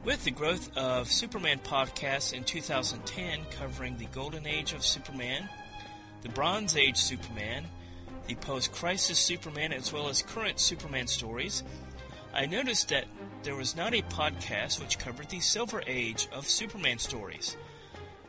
With 0.05 0.25
the 0.25 0.33
growth 0.33 0.77
of 0.77 1.07
Superman 1.07 1.61
podcasts 1.61 2.33
in 2.33 2.43
2010 2.43 3.47
covering 3.53 3.97
the 3.97 4.07
Golden 4.07 4.45
Age 4.45 4.73
of 4.73 4.85
Superman, 4.85 5.49
the 6.23 6.31
Bronze 6.31 6.77
Age 6.77 6.97
Superman, 6.97 7.67
the 8.27 8.35
post 8.35 8.73
crisis 8.73 9.21
Superman, 9.21 9.73
as 9.73 9.93
well 9.93 10.09
as 10.09 10.23
current 10.23 10.59
Superman 10.59 11.07
stories, 11.07 11.63
I 12.35 12.47
noticed 12.47 12.89
that 12.89 13.05
there 13.45 13.55
was 13.55 13.77
not 13.77 13.95
a 13.95 14.03
podcast 14.03 14.81
which 14.81 14.99
covered 14.99 15.29
the 15.29 15.39
Silver 15.39 15.85
Age 15.87 16.27
of 16.33 16.51
Superman 16.51 16.99
stories. 16.99 17.57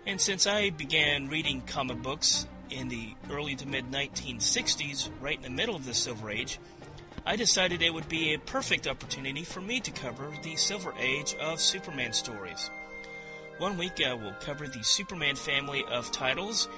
And 0.06 0.22
since 0.22 0.46
I 0.46 0.70
began 0.70 1.30
reading 1.30 1.62
comic 1.62 2.04
books 2.04 2.46
in 2.72 2.88
the 2.88 3.16
early 3.30 3.56
to 3.56 3.68
mid 3.68 3.92
1960s, 3.92 5.10
right 5.22 5.38
in 5.38 5.44
the 5.44 5.50
middle 5.50 5.76
of 5.76 5.86
the 5.86 5.94
Silver 5.94 6.30
Age, 6.30 6.60
I 7.26 7.36
decided 7.36 7.82
it 7.82 7.94
would 7.94 8.08
be 8.08 8.34
a 8.34 8.40
perfect 8.40 8.88
opportunity 8.88 9.44
for 9.44 9.60
me 9.60 9.80
to 9.82 9.92
cover 9.92 10.32
the 10.44 10.56
Silver 10.56 10.94
Age 10.98 11.36
of 11.36 11.60
Superman 11.60 12.14
stories. 12.14 12.70
One 13.58 13.78
week 13.78 14.02
I 14.06 14.14
will 14.14 14.34
cover 14.40 14.68
the 14.68 14.84
Superman 14.84 15.36
family 15.36 15.84
of 15.90 16.12
titles, 16.12 16.70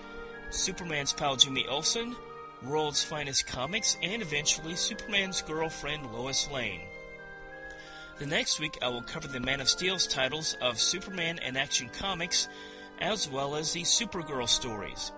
Superman's 0.49 1.13
pal 1.13 1.35
Jimmy 1.35 1.67
Olsen, 1.67 2.15
World's 2.63 3.03
Finest 3.03 3.47
Comics, 3.47 3.97
and 4.01 4.21
eventually 4.21 4.75
Superman's 4.75 5.41
girlfriend 5.41 6.11
Lois 6.11 6.49
Lane. 6.49 6.81
The 8.17 8.25
next 8.25 8.59
week 8.59 8.77
I 8.81 8.89
will 8.89 9.01
cover 9.01 9.27
the 9.27 9.39
Man 9.39 9.61
of 9.61 9.69
Steel's 9.69 10.07
titles 10.07 10.57
of 10.61 10.79
Superman 10.79 11.39
and 11.39 11.57
Action 11.57 11.89
Comics, 11.89 12.49
as 12.99 13.29
well 13.29 13.55
as 13.55 13.71
the 13.71 13.83
Supergirl 13.83 14.47
stories. 14.47 15.11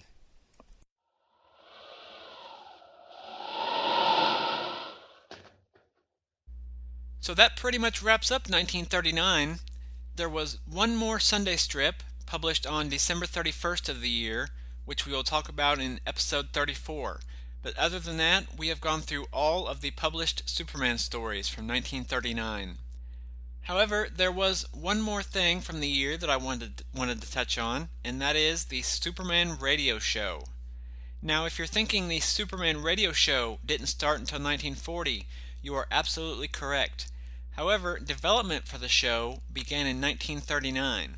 So 7.29 7.35
that 7.35 7.55
pretty 7.55 7.77
much 7.77 8.01
wraps 8.01 8.31
up 8.31 8.49
1939. 8.49 9.59
There 10.15 10.27
was 10.27 10.57
one 10.65 10.95
more 10.95 11.19
Sunday 11.19 11.57
strip 11.57 12.01
published 12.25 12.65
on 12.65 12.89
December 12.89 13.27
31st 13.27 13.87
of 13.87 14.01
the 14.01 14.09
year, 14.09 14.49
which 14.85 15.05
we 15.05 15.11
will 15.11 15.21
talk 15.21 15.47
about 15.47 15.77
in 15.77 15.99
episode 16.07 16.47
34. 16.53 17.19
But 17.61 17.77
other 17.77 17.99
than 17.99 18.17
that, 18.17 18.57
we 18.57 18.69
have 18.69 18.81
gone 18.81 19.01
through 19.01 19.27
all 19.31 19.67
of 19.67 19.81
the 19.81 19.91
published 19.91 20.49
Superman 20.49 20.97
stories 20.97 21.47
from 21.47 21.67
1939. 21.67 22.79
However, 23.61 24.07
there 24.11 24.31
was 24.31 24.65
one 24.73 24.99
more 24.99 25.21
thing 25.21 25.61
from 25.61 25.81
the 25.81 25.87
year 25.87 26.17
that 26.17 26.31
I 26.31 26.37
wanted 26.37 26.81
wanted 26.95 27.21
to 27.21 27.31
touch 27.31 27.59
on, 27.59 27.89
and 28.03 28.19
that 28.19 28.35
is 28.37 28.65
the 28.65 28.81
Superman 28.81 29.55
radio 29.59 29.99
show. 29.99 30.45
Now, 31.21 31.45
if 31.45 31.59
you're 31.59 31.67
thinking 31.67 32.07
the 32.07 32.21
Superman 32.21 32.81
radio 32.81 33.11
show 33.11 33.59
didn't 33.63 33.85
start 33.85 34.19
until 34.19 34.39
1940, 34.39 35.27
you 35.61 35.75
are 35.75 35.85
absolutely 35.91 36.47
correct. 36.47 37.11
However, 37.59 37.99
development 37.99 38.69
for 38.69 38.77
the 38.77 38.87
show 38.87 39.41
began 39.51 39.85
in 39.85 39.99
1939. 39.99 41.17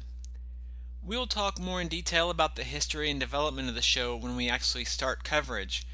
We 1.03 1.15
will 1.15 1.27
talk 1.27 1.59
more 1.59 1.79
in 1.79 1.87
detail 1.87 2.31
about 2.31 2.55
the 2.55 2.63
history 2.63 3.11
and 3.11 3.19
development 3.19 3.69
of 3.69 3.75
the 3.75 3.83
show 3.83 4.15
when 4.15 4.35
we 4.35 4.49
actually 4.49 4.85
start 4.85 5.23
coverage. 5.23 5.85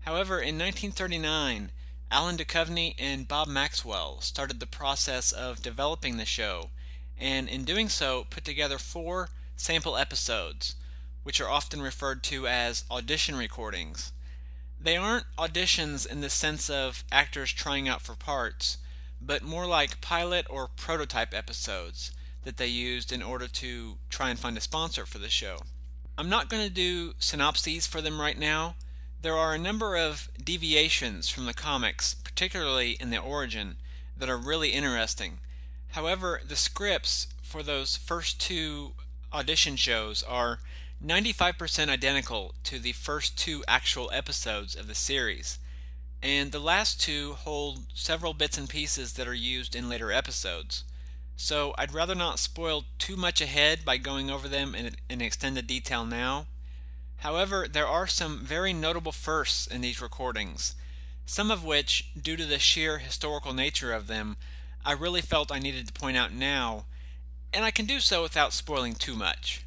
However, 0.00 0.34
in 0.34 0.58
1939, 0.58 1.72
Allen 2.10 2.36
Ducovny 2.36 2.94
and 2.98 3.26
Bob 3.26 3.48
Maxwell 3.48 4.20
started 4.20 4.60
the 4.60 4.66
process 4.66 5.32
of 5.32 5.62
developing 5.62 6.18
the 6.18 6.26
show, 6.26 6.68
and 7.16 7.48
in 7.48 7.64
doing 7.64 7.88
so, 7.88 8.26
put 8.28 8.44
together 8.44 8.76
four 8.76 9.30
sample 9.56 9.96
episodes, 9.96 10.76
which 11.22 11.40
are 11.40 11.48
often 11.48 11.80
referred 11.80 12.22
to 12.24 12.46
as 12.46 12.84
audition 12.90 13.36
recordings. 13.36 14.12
They 14.78 14.98
aren't 14.98 15.34
auditions 15.38 16.06
in 16.06 16.20
the 16.20 16.28
sense 16.28 16.68
of 16.68 17.04
actors 17.10 17.54
trying 17.54 17.88
out 17.88 18.02
for 18.02 18.14
parts, 18.14 18.76
but 19.26 19.42
more 19.42 19.66
like 19.66 20.00
pilot 20.00 20.46
or 20.50 20.68
prototype 20.68 21.34
episodes 21.34 22.12
that 22.44 22.56
they 22.56 22.66
used 22.66 23.12
in 23.12 23.22
order 23.22 23.48
to 23.48 23.96
try 24.10 24.30
and 24.30 24.38
find 24.38 24.56
a 24.56 24.60
sponsor 24.60 25.06
for 25.06 25.18
the 25.18 25.28
show. 25.28 25.58
I'm 26.16 26.28
not 26.28 26.48
going 26.48 26.62
to 26.62 26.72
do 26.72 27.14
synopses 27.18 27.86
for 27.86 28.00
them 28.00 28.20
right 28.20 28.38
now. 28.38 28.76
There 29.22 29.34
are 29.34 29.54
a 29.54 29.58
number 29.58 29.96
of 29.96 30.28
deviations 30.42 31.28
from 31.28 31.46
the 31.46 31.54
comics, 31.54 32.14
particularly 32.14 32.92
in 33.00 33.10
the 33.10 33.18
origin, 33.18 33.76
that 34.16 34.28
are 34.28 34.36
really 34.36 34.70
interesting. 34.70 35.38
However, 35.92 36.40
the 36.46 36.56
scripts 36.56 37.28
for 37.42 37.62
those 37.62 37.96
first 37.96 38.40
two 38.40 38.92
audition 39.32 39.76
shows 39.76 40.22
are 40.22 40.60
95% 41.04 41.88
identical 41.88 42.54
to 42.64 42.78
the 42.78 42.92
first 42.92 43.38
two 43.38 43.64
actual 43.66 44.10
episodes 44.12 44.74
of 44.74 44.86
the 44.86 44.94
series, 44.94 45.58
and 46.24 46.52
the 46.52 46.58
last 46.58 46.98
two 46.98 47.34
hold 47.34 47.80
several 47.92 48.32
bits 48.32 48.56
and 48.56 48.66
pieces 48.66 49.12
that 49.12 49.28
are 49.28 49.34
used 49.34 49.76
in 49.76 49.90
later 49.90 50.10
episodes. 50.10 50.82
So 51.36 51.74
I'd 51.76 51.92
rather 51.92 52.14
not 52.14 52.38
spoil 52.38 52.86
too 52.98 53.14
much 53.14 53.42
ahead 53.42 53.84
by 53.84 53.98
going 53.98 54.30
over 54.30 54.48
them 54.48 54.74
in, 54.74 54.96
in 55.10 55.20
extended 55.20 55.66
detail 55.66 56.06
now. 56.06 56.46
However, 57.18 57.68
there 57.70 57.86
are 57.86 58.06
some 58.06 58.40
very 58.40 58.72
notable 58.72 59.12
firsts 59.12 59.66
in 59.66 59.82
these 59.82 60.00
recordings, 60.00 60.74
some 61.26 61.50
of 61.50 61.62
which, 61.62 62.08
due 62.20 62.36
to 62.36 62.46
the 62.46 62.58
sheer 62.58 62.98
historical 62.98 63.52
nature 63.52 63.92
of 63.92 64.06
them, 64.06 64.38
I 64.82 64.92
really 64.92 65.20
felt 65.20 65.52
I 65.52 65.58
needed 65.58 65.86
to 65.86 65.92
point 65.92 66.16
out 66.16 66.32
now, 66.32 66.86
and 67.52 67.66
I 67.66 67.70
can 67.70 67.84
do 67.84 68.00
so 68.00 68.22
without 68.22 68.54
spoiling 68.54 68.94
too 68.94 69.14
much. 69.14 69.62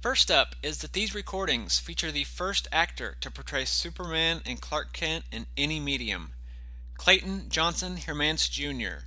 First 0.00 0.30
up 0.30 0.56
is 0.62 0.78
that 0.78 0.94
these 0.94 1.14
recordings 1.14 1.78
feature 1.78 2.10
the 2.10 2.24
first 2.24 2.66
actor 2.72 3.18
to 3.20 3.30
portray 3.30 3.66
Superman 3.66 4.40
and 4.46 4.58
Clark 4.58 4.94
Kent 4.94 5.26
in 5.30 5.44
any 5.58 5.78
medium, 5.78 6.30
Clayton 6.96 7.50
Johnson 7.50 7.96
Heermance 7.96 8.50
Jr., 8.50 9.04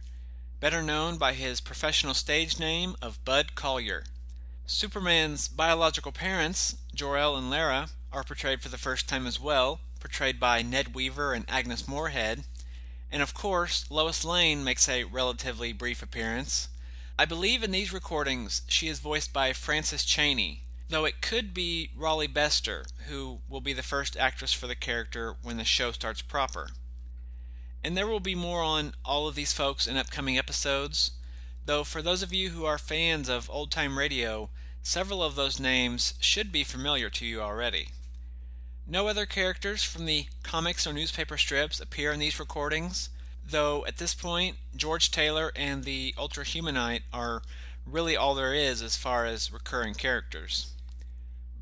better 0.60 0.84
known 0.84 1.18
by 1.18 1.34
his 1.34 1.62
professional 1.62 2.14
stage 2.14 2.60
name 2.60 2.96
of 3.02 3.26
Bud 3.26 3.56
Collyer. 3.56 4.04
Superman's 4.68 5.48
biological 5.48 6.12
parents, 6.12 6.76
Jor-El 6.94 7.38
and 7.38 7.50
Lara, 7.50 7.88
are 8.12 8.24
portrayed 8.24 8.62
for 8.62 8.70
the 8.70 8.78
first 8.78 9.10
time 9.10 9.26
as 9.26 9.40
well, 9.40 9.80
portrayed 10.00 10.40
by 10.40 10.62
Ned 10.62 10.94
Weaver 10.94 11.34
and 11.34 11.46
Agnes 11.50 11.88
Moorehead. 11.88 12.44
And 13.12 13.24
of 13.24 13.34
course, 13.34 13.90
Lois 13.90 14.24
Lane 14.24 14.64
makes 14.64 14.88
a 14.88 15.06
relatively 15.06 15.74
brief 15.74 16.04
appearance. 16.04 16.70
I 17.18 17.26
believe 17.26 17.64
in 17.64 17.72
these 17.72 17.92
recordings 17.92 18.62
she 18.68 18.88
is 18.90 19.00
voiced 19.00 19.34
by 19.34 19.54
Frances 19.54 20.06
Cheney, 20.06 20.63
though 20.90 21.06
it 21.06 21.22
could 21.22 21.54
be 21.54 21.92
Rolly 21.96 22.28
Bester, 22.28 22.86
who 23.08 23.40
will 23.50 23.62
be 23.62 23.74
the 23.74 23.84
first 23.84 24.18
actress 24.18 24.54
for 24.54 24.68
the 24.68 24.76
character 24.76 25.36
when 25.42 25.58
the 25.58 25.64
show 25.64 25.92
starts 25.92 26.22
proper. 26.22 26.70
And 27.84 27.98
there 27.98 28.08
will 28.08 28.20
be 28.20 28.36
more 28.36 28.62
on 28.62 28.94
all 29.04 29.28
of 29.28 29.36
these 29.36 29.54
folks 29.54 29.88
in 29.88 29.98
upcoming 29.98 30.38
episodes, 30.38 31.12
though 31.66 31.84
for 31.84 32.02
those 32.02 32.24
of 32.24 32.34
you 32.34 32.50
who 32.50 32.66
are 32.66 32.78
fans 32.78 33.30
of 33.30 33.50
old 33.50 33.72
time 33.72 33.98
radio, 33.98 34.50
several 34.82 35.24
of 35.24 35.36
those 35.36 35.60
names 35.60 36.14
should 36.20 36.52
be 36.52 36.64
familiar 36.64 37.10
to 37.10 37.26
you 37.26 37.42
already. 37.42 37.90
No 38.86 39.08
other 39.08 39.26
characters 39.26 39.84
from 39.84 40.06
the 40.06 40.28
comics 40.44 40.86
or 40.86 40.94
newspaper 40.94 41.38
strips 41.38 41.80
appear 41.80 42.12
in 42.12 42.20
these 42.20 42.40
recordings, 42.40 43.10
though 43.46 43.86
at 43.86 43.98
this 43.98 44.14
point, 44.14 44.58
George 44.76 45.10
Taylor 45.10 45.52
and 45.56 45.84
the 45.84 46.14
Ultra 46.18 46.44
Humanite 46.44 47.04
are 47.14 47.42
really 47.86 48.16
all 48.16 48.36
there 48.36 48.54
is 48.54 48.82
as 48.82 48.96
far 48.96 49.26
as 49.26 49.52
recurring 49.52 49.94
characters. 49.94 50.74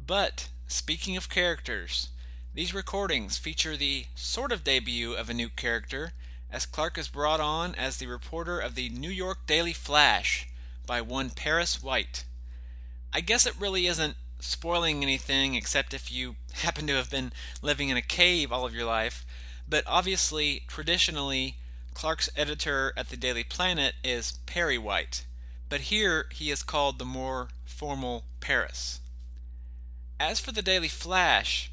But, 0.05 0.49
speaking 0.67 1.17
of 1.17 1.29
characters, 1.29 2.09
these 2.53 2.73
recordings 2.73 3.37
feature 3.37 3.77
the 3.77 4.05
sort 4.15 4.51
of 4.51 4.63
debut 4.63 5.13
of 5.13 5.29
a 5.29 5.33
new 5.33 5.49
character 5.49 6.13
as 6.51 6.65
Clark 6.65 6.97
is 6.97 7.07
brought 7.07 7.39
on 7.39 7.73
as 7.75 7.97
the 7.97 8.07
reporter 8.07 8.59
of 8.59 8.75
the 8.75 8.89
New 8.89 9.09
York 9.09 9.47
Daily 9.47 9.73
Flash 9.73 10.47
by 10.85 11.01
one 11.01 11.29
Paris 11.29 11.81
White. 11.81 12.25
I 13.13 13.21
guess 13.21 13.45
it 13.45 13.59
really 13.59 13.87
isn't 13.87 14.15
spoiling 14.39 15.01
anything 15.01 15.55
except 15.55 15.93
if 15.93 16.11
you 16.11 16.35
happen 16.53 16.87
to 16.87 16.95
have 16.95 17.09
been 17.09 17.31
living 17.61 17.89
in 17.89 17.97
a 17.97 18.01
cave 18.01 18.51
all 18.51 18.65
of 18.65 18.75
your 18.75 18.85
life, 18.85 19.25
but 19.67 19.83
obviously, 19.87 20.63
traditionally, 20.67 21.55
Clark's 21.93 22.29
editor 22.35 22.93
at 22.97 23.09
the 23.09 23.17
Daily 23.17 23.43
Planet 23.43 23.95
is 24.03 24.33
Perry 24.45 24.77
White, 24.77 25.25
but 25.71 25.81
here 25.87 26.25
he 26.33 26.51
is 26.51 26.63
called 26.63 26.99
the 26.99 27.05
more 27.05 27.47
formal 27.63 28.25
Paris. 28.41 28.99
As 30.19 30.37
for 30.37 30.51
the 30.51 30.61
Daily 30.61 30.89
Flash, 30.89 31.71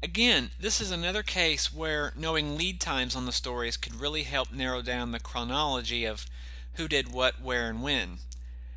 again, 0.00 0.50
this 0.60 0.80
is 0.80 0.92
another 0.92 1.24
case 1.24 1.74
where 1.74 2.12
knowing 2.14 2.56
lead 2.56 2.80
times 2.80 3.16
on 3.16 3.26
the 3.26 3.32
stories 3.32 3.76
could 3.76 3.96
really 3.96 4.22
help 4.22 4.52
narrow 4.52 4.82
down 4.82 5.10
the 5.10 5.18
chronology 5.18 6.04
of 6.04 6.26
who 6.74 6.86
did 6.86 7.10
what, 7.10 7.40
where, 7.42 7.68
and 7.68 7.82
when. 7.82 8.18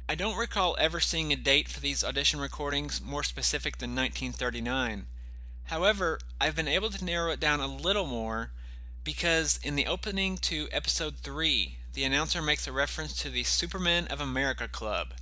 I 0.10 0.15
don't 0.15 0.36
recall 0.36 0.76
ever 0.80 1.00
seeing 1.00 1.32
a 1.32 1.36
date 1.36 1.67
for 1.70 1.80
these 1.80 2.04
audition 2.04 2.39
recordings 2.39 3.00
more 3.00 3.24
specific 3.24 3.78
than 3.78 3.91
1939. 3.91 5.06
However, 5.65 6.17
I've 6.41 6.56
been 6.56 6.67
able 6.67 6.89
to 6.89 7.06
narrow 7.06 7.32
it 7.32 7.39
down 7.39 7.60
a 7.60 7.67
little 7.67 8.08
more 8.08 8.50
because 9.04 9.60
in 9.62 9.76
the 9.76 9.86
opening 9.86 10.36
to 10.39 10.67
episode 10.72 11.17
3, 11.17 11.78
the 11.93 12.04
announcer 12.04 12.41
makes 12.41 12.67
a 12.67 12.71
reference 12.71 13.13
to 13.21 13.30
the 13.30 13.43
Superman 13.43 14.08
of 14.08 14.21
America 14.21 14.67
Club, 14.67 15.13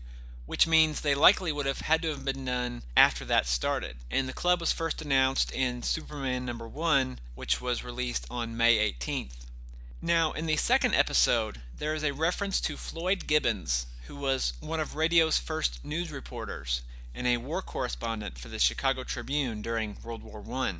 which 0.46 0.68
means 0.68 1.02
they 1.02 1.16
likely 1.16 1.52
would 1.52 1.66
have 1.66 1.82
had 1.82 2.02
to 2.02 2.10
have 2.10 2.26
been 2.26 2.46
done 2.46 2.84
after 2.96 3.26
that 3.26 3.46
started. 3.46 3.98
And 4.12 4.28
the 4.28 4.34
club 4.34 4.60
was 4.60 4.72
first 4.72 5.02
announced 5.02 5.52
in 5.52 5.84
Superman 5.84 6.46
number 6.46 6.68
1, 6.68 7.20
which 7.36 7.62
was 7.62 7.84
released 7.84 8.28
on 8.30 8.58
May 8.58 8.78
18th. 8.92 9.46
Now, 10.02 10.34
in 10.34 10.46
the 10.46 10.56
second 10.56 10.94
episode, 10.94 11.62
there 11.78 11.96
is 11.96 12.04
a 12.04 12.14
reference 12.14 12.62
to 12.62 12.78
Floyd 12.78 13.28
Gibbons, 13.28 13.88
who 14.08 14.16
was 14.16 14.54
one 14.60 14.80
of 14.80 14.96
radio's 14.96 15.40
first 15.40 15.84
news 15.84 16.12
reporters 16.12 16.82
and 17.16 17.26
a 17.26 17.38
war 17.38 17.62
correspondent 17.62 18.38
for 18.38 18.50
the 18.50 18.60
Chicago 18.60 19.04
Tribune 19.04 19.62
during 19.62 19.98
World 20.04 20.22
War 20.22 20.44
I. 20.52 20.76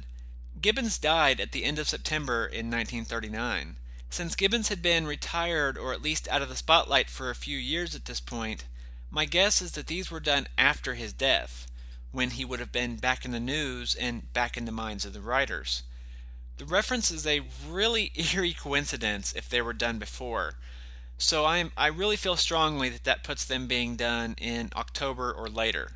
Gibbons 0.62 0.98
died 0.98 1.40
at 1.40 1.54
the 1.54 1.64
end 1.64 1.80
of 1.80 1.88
September 1.88 2.46
in 2.46 2.70
1939. 2.70 3.78
Since 4.10 4.36
Gibbons 4.36 4.70
had 4.70 4.82
been 4.82 5.08
retired 5.08 5.78
or 5.78 5.92
at 5.92 6.02
least 6.02 6.28
out 6.30 6.42
of 6.42 6.50
the 6.50 6.56
spotlight 6.56 7.10
for 7.10 7.30
a 7.30 7.36
few 7.36 7.58
years 7.58 7.96
at 7.96 8.06
this 8.06 8.20
point, 8.20 8.66
my 9.10 9.26
guess 9.26 9.62
is 9.62 9.74
that 9.74 9.88
these 9.88 10.10
were 10.10 10.20
done 10.20 10.48
after 10.58 10.94
his 10.94 11.14
death, 11.14 11.68
when 12.12 12.32
he 12.32 12.46
would 12.46 12.60
have 12.60 12.72
been 12.72 12.96
back 12.96 13.26
in 13.26 13.32
the 13.32 13.40
news 13.40 13.94
and 13.96 14.32
back 14.34 14.56
in 14.56 14.66
the 14.66 14.72
minds 14.72 15.06
of 15.06 15.14
the 15.14 15.22
writers. 15.22 15.84
The 16.58 16.66
reference 16.66 17.12
is 17.12 17.28
a 17.28 17.42
really 17.68 18.12
eerie 18.34 18.54
coincidence 18.54 19.34
if 19.34 19.50
they 19.50 19.62
were 19.62 19.74
done 19.74 20.00
before, 20.00 20.56
so 21.18 21.46
I'm, 21.46 21.72
I 21.76 21.88
really 21.88 22.16
feel 22.16 22.36
strongly 22.36 22.90
that 22.90 23.04
that 23.06 23.24
puts 23.24 23.46
them 23.46 23.68
being 23.68 23.96
done 23.96 24.36
in 24.38 24.70
October 24.76 25.32
or 25.32 25.50
later. 25.50 25.94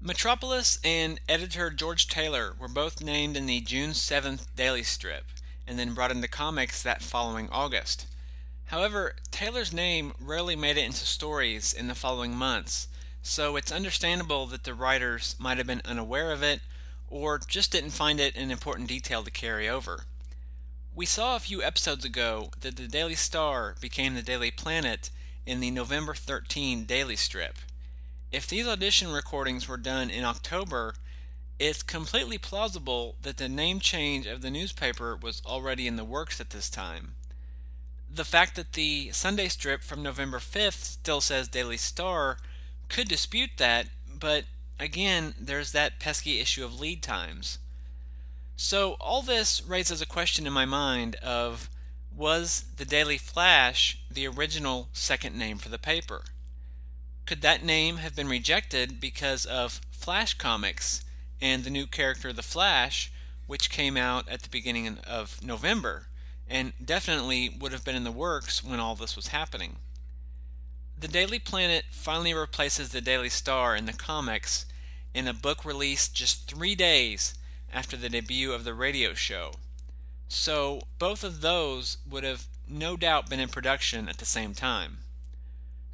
Metropolis 0.00 0.78
and 0.82 1.20
editor 1.28 1.70
George 1.70 2.08
Taylor 2.08 2.54
were 2.58 2.68
both 2.68 3.02
named 3.02 3.36
in 3.36 3.46
the 3.46 3.60
June 3.60 3.90
7th 3.90 4.46
daily 4.56 4.82
strip 4.82 5.26
and 5.66 5.78
then 5.78 5.94
brought 5.94 6.10
into 6.10 6.28
comics 6.28 6.82
that 6.82 7.02
following 7.02 7.48
August. 7.50 8.06
However, 8.66 9.14
Taylor's 9.30 9.72
name 9.72 10.14
rarely 10.18 10.56
made 10.56 10.76
it 10.76 10.84
into 10.84 11.06
stories 11.06 11.72
in 11.72 11.88
the 11.88 11.94
following 11.94 12.34
months, 12.34 12.88
so 13.22 13.56
it's 13.56 13.70
understandable 13.70 14.46
that 14.46 14.64
the 14.64 14.74
writers 14.74 15.36
might 15.38 15.58
have 15.58 15.66
been 15.66 15.82
unaware 15.84 16.32
of 16.32 16.42
it 16.42 16.60
or 17.08 17.38
just 17.38 17.70
didn't 17.70 17.90
find 17.90 18.18
it 18.18 18.34
an 18.36 18.50
important 18.50 18.88
detail 18.88 19.22
to 19.22 19.30
carry 19.30 19.68
over. 19.68 20.04
We 20.94 21.06
saw 21.06 21.36
a 21.36 21.40
few 21.40 21.62
episodes 21.62 22.04
ago 22.04 22.50
that 22.60 22.76
the 22.76 22.88
Daily 22.88 23.14
Star 23.14 23.76
became 23.80 24.14
the 24.14 24.22
Daily 24.22 24.50
Planet 24.50 25.10
in 25.46 25.60
the 25.60 25.70
November 25.70 26.14
13 26.14 26.84
daily 26.84 27.16
strip. 27.16 27.56
If 28.30 28.46
these 28.46 28.66
audition 28.66 29.12
recordings 29.12 29.68
were 29.68 29.76
done 29.76 30.08
in 30.08 30.24
October, 30.24 30.94
it's 31.62 31.84
completely 31.84 32.38
plausible 32.38 33.14
that 33.22 33.36
the 33.36 33.48
name 33.48 33.78
change 33.78 34.26
of 34.26 34.42
the 34.42 34.50
newspaper 34.50 35.14
was 35.14 35.40
already 35.46 35.86
in 35.86 35.94
the 35.94 36.04
works 36.04 36.40
at 36.40 36.50
this 36.50 36.68
time. 36.68 37.14
The 38.12 38.24
fact 38.24 38.56
that 38.56 38.72
the 38.72 39.12
Sunday 39.12 39.46
strip 39.46 39.84
from 39.84 40.02
November 40.02 40.40
5th 40.40 40.82
still 40.82 41.20
says 41.20 41.46
Daily 41.46 41.76
Star 41.76 42.38
could 42.88 43.06
dispute 43.06 43.50
that, 43.58 43.86
but 44.12 44.46
again, 44.80 45.34
there's 45.40 45.70
that 45.70 46.00
pesky 46.00 46.40
issue 46.40 46.64
of 46.64 46.80
lead 46.80 47.00
times. 47.00 47.58
So, 48.56 48.94
all 48.94 49.22
this 49.22 49.62
raises 49.62 50.02
a 50.02 50.06
question 50.06 50.48
in 50.48 50.52
my 50.52 50.64
mind 50.64 51.14
of 51.16 51.70
was 52.14 52.64
the 52.76 52.84
Daily 52.84 53.18
Flash 53.18 53.98
the 54.10 54.26
original 54.26 54.88
second 54.92 55.38
name 55.38 55.58
for 55.58 55.68
the 55.68 55.78
paper? 55.78 56.24
Could 57.24 57.40
that 57.42 57.64
name 57.64 57.98
have 57.98 58.16
been 58.16 58.28
rejected 58.28 59.00
because 59.00 59.46
of 59.46 59.80
Flash 59.92 60.34
Comics 60.34 61.04
and 61.42 61.64
the 61.64 61.70
new 61.70 61.86
character 61.86 62.32
The 62.32 62.42
Flash, 62.42 63.12
which 63.46 63.68
came 63.68 63.96
out 63.96 64.28
at 64.28 64.42
the 64.42 64.48
beginning 64.48 64.96
of 65.06 65.44
November 65.44 66.06
and 66.48 66.72
definitely 66.82 67.48
would 67.48 67.72
have 67.72 67.84
been 67.84 67.96
in 67.96 68.04
the 68.04 68.12
works 68.12 68.62
when 68.62 68.78
all 68.78 68.94
this 68.94 69.16
was 69.16 69.28
happening? 69.28 69.76
The 70.98 71.08
Daily 71.08 71.40
Planet 71.40 71.84
finally 71.90 72.32
replaces 72.32 72.90
the 72.90 73.00
Daily 73.00 73.28
Star 73.28 73.74
in 73.74 73.86
the 73.86 73.92
comics 73.92 74.66
in 75.12 75.26
a 75.26 75.34
book 75.34 75.64
released 75.64 76.14
just 76.14 76.48
three 76.48 76.76
days 76.76 77.34
after 77.72 77.96
the 77.96 78.08
debut 78.08 78.52
of 78.52 78.64
the 78.64 78.74
radio 78.74 79.12
show. 79.12 79.54
So 80.28 80.82
both 80.98 81.24
of 81.24 81.40
those 81.40 81.98
would 82.08 82.22
have 82.22 82.46
no 82.68 82.96
doubt 82.96 83.28
been 83.28 83.40
in 83.40 83.48
production 83.48 84.08
at 84.08 84.18
the 84.18 84.24
same 84.24 84.54
time. 84.54 84.98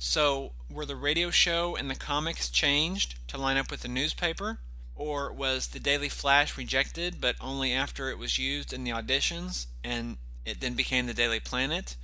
So, 0.00 0.52
were 0.70 0.86
the 0.86 0.94
radio 0.94 1.30
show 1.30 1.74
and 1.74 1.90
the 1.90 1.96
comics 1.96 2.48
changed 2.50 3.16
to 3.28 3.38
line 3.38 3.56
up 3.56 3.68
with 3.68 3.80
the 3.80 3.88
newspaper? 3.88 4.60
Or 4.98 5.32
was 5.32 5.68
the 5.68 5.80
Daily 5.80 6.08
Flash 6.10 6.58
rejected 6.58 7.20
but 7.20 7.36
only 7.40 7.72
after 7.72 8.10
it 8.10 8.18
was 8.18 8.38
used 8.38 8.72
in 8.72 8.84
the 8.84 8.90
auditions 8.90 9.66
and 9.82 10.18
it 10.44 10.60
then 10.60 10.74
became 10.74 11.06
the 11.06 11.14
Daily 11.14 11.40
Planet? 11.40 11.96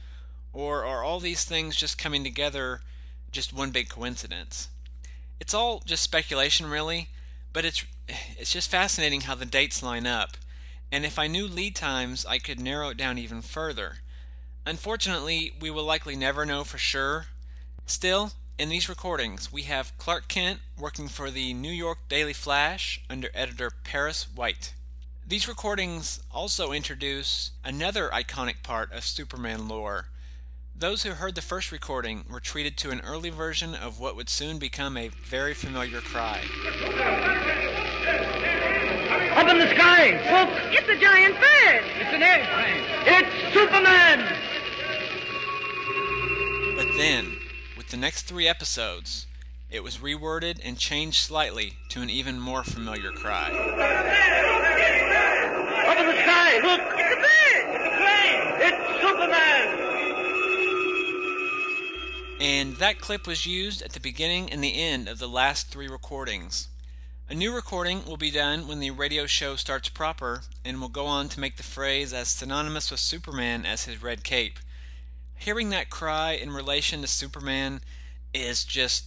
Or 0.52 0.84
are 0.84 1.02
all 1.02 1.20
these 1.20 1.44
things 1.44 1.76
just 1.76 1.98
coming 1.98 2.24
together 2.24 2.80
just 3.32 3.52
one 3.52 3.72
big 3.72 3.88
coincidence? 3.88 4.68
It's 5.40 5.52
all 5.52 5.82
just 5.84 6.04
speculation 6.04 6.66
really, 6.66 7.08
but 7.52 7.64
it's 7.64 7.84
it's 8.38 8.52
just 8.52 8.70
fascinating 8.70 9.22
how 9.22 9.34
the 9.34 9.44
dates 9.44 9.82
line 9.82 10.06
up. 10.06 10.36
And 10.92 11.04
if 11.04 11.18
I 11.18 11.26
knew 11.26 11.48
lead 11.48 11.74
times, 11.74 12.24
I 12.24 12.38
could 12.38 12.60
narrow 12.60 12.90
it 12.90 12.96
down 12.96 13.18
even 13.18 13.42
further. 13.42 13.96
Unfortunately, 14.64 15.52
we 15.60 15.70
will 15.70 15.84
likely 15.84 16.14
never 16.14 16.46
know 16.46 16.62
for 16.62 16.78
sure 16.78 17.26
Still, 17.86 18.32
in 18.58 18.68
these 18.68 18.88
recordings, 18.88 19.52
we 19.52 19.62
have 19.62 19.96
Clark 19.98 20.28
Kent 20.28 20.60
working 20.78 21.08
for 21.08 21.30
the 21.30 21.52
New 21.54 21.72
York 21.72 21.98
Daily 22.08 22.32
Flash 22.32 23.02
under 23.10 23.28
editor 23.34 23.72
Paris 23.82 24.28
White. 24.34 24.74
These 25.26 25.48
recordings 25.48 26.20
also 26.30 26.72
introduce 26.72 27.50
another 27.64 28.10
iconic 28.10 28.62
part 28.62 28.92
of 28.92 29.04
Superman 29.04 29.66
lore. 29.66 30.06
Those 30.76 31.02
who 31.02 31.10
heard 31.10 31.34
the 31.34 31.42
first 31.42 31.72
recording 31.72 32.24
were 32.30 32.40
treated 32.40 32.76
to 32.78 32.90
an 32.90 33.00
early 33.00 33.30
version 33.30 33.74
of 33.74 33.98
what 33.98 34.16
would 34.16 34.28
soon 34.28 34.58
become 34.58 34.96
a 34.96 35.08
very 35.08 35.54
familiar 35.54 36.00
cry. 36.00 36.40
Up 39.34 39.48
in 39.48 39.58
the 39.58 39.70
sky! 39.74 40.10
Look! 40.30 40.50
It's 40.72 40.88
a 40.88 40.96
giant 41.00 41.34
bird! 41.34 41.84
It's 41.98 42.14
an 42.14 42.22
airplane! 42.22 42.84
It's 43.06 43.54
Superman! 43.54 44.20
But 46.76 46.96
then, 46.96 47.36
the 47.94 48.00
next 48.00 48.22
three 48.22 48.48
episodes, 48.48 49.28
it 49.70 49.84
was 49.84 49.98
reworded 49.98 50.58
and 50.64 50.76
changed 50.76 51.18
slightly 51.18 51.74
to 51.88 52.02
an 52.02 52.10
even 52.10 52.40
more 52.40 52.64
familiar 52.64 53.12
cry. 53.12 53.50
Up 55.86 55.98
in 55.98 56.06
the 56.06 56.20
sky, 56.20 56.58
look! 56.58 56.80
It's 56.80 57.14
a 57.14 57.20
bird! 57.22 57.66
It's 57.70 57.86
a 57.86 57.90
plane! 57.96 58.42
It's 58.66 58.82
Superman! 59.00 59.66
And 62.40 62.74
that 62.78 62.98
clip 63.00 63.28
was 63.28 63.46
used 63.46 63.80
at 63.80 63.92
the 63.92 64.00
beginning 64.00 64.50
and 64.50 64.64
the 64.64 64.74
end 64.74 65.06
of 65.06 65.20
the 65.20 65.28
last 65.28 65.68
three 65.68 65.86
recordings. 65.86 66.66
A 67.30 67.34
new 67.34 67.54
recording 67.54 68.04
will 68.06 68.16
be 68.16 68.32
done 68.32 68.66
when 68.66 68.80
the 68.80 68.90
radio 68.90 69.26
show 69.26 69.54
starts 69.54 69.88
proper 69.88 70.42
and 70.64 70.80
will 70.80 70.88
go 70.88 71.06
on 71.06 71.28
to 71.28 71.38
make 71.38 71.58
the 71.58 71.62
phrase 71.62 72.12
as 72.12 72.26
synonymous 72.26 72.90
with 72.90 72.98
Superman 72.98 73.64
as 73.64 73.84
his 73.84 74.02
red 74.02 74.24
cape 74.24 74.58
hearing 75.36 75.70
that 75.70 75.90
cry 75.90 76.32
in 76.32 76.50
relation 76.50 77.00
to 77.00 77.06
Superman 77.06 77.80
is 78.32 78.64
just 78.64 79.04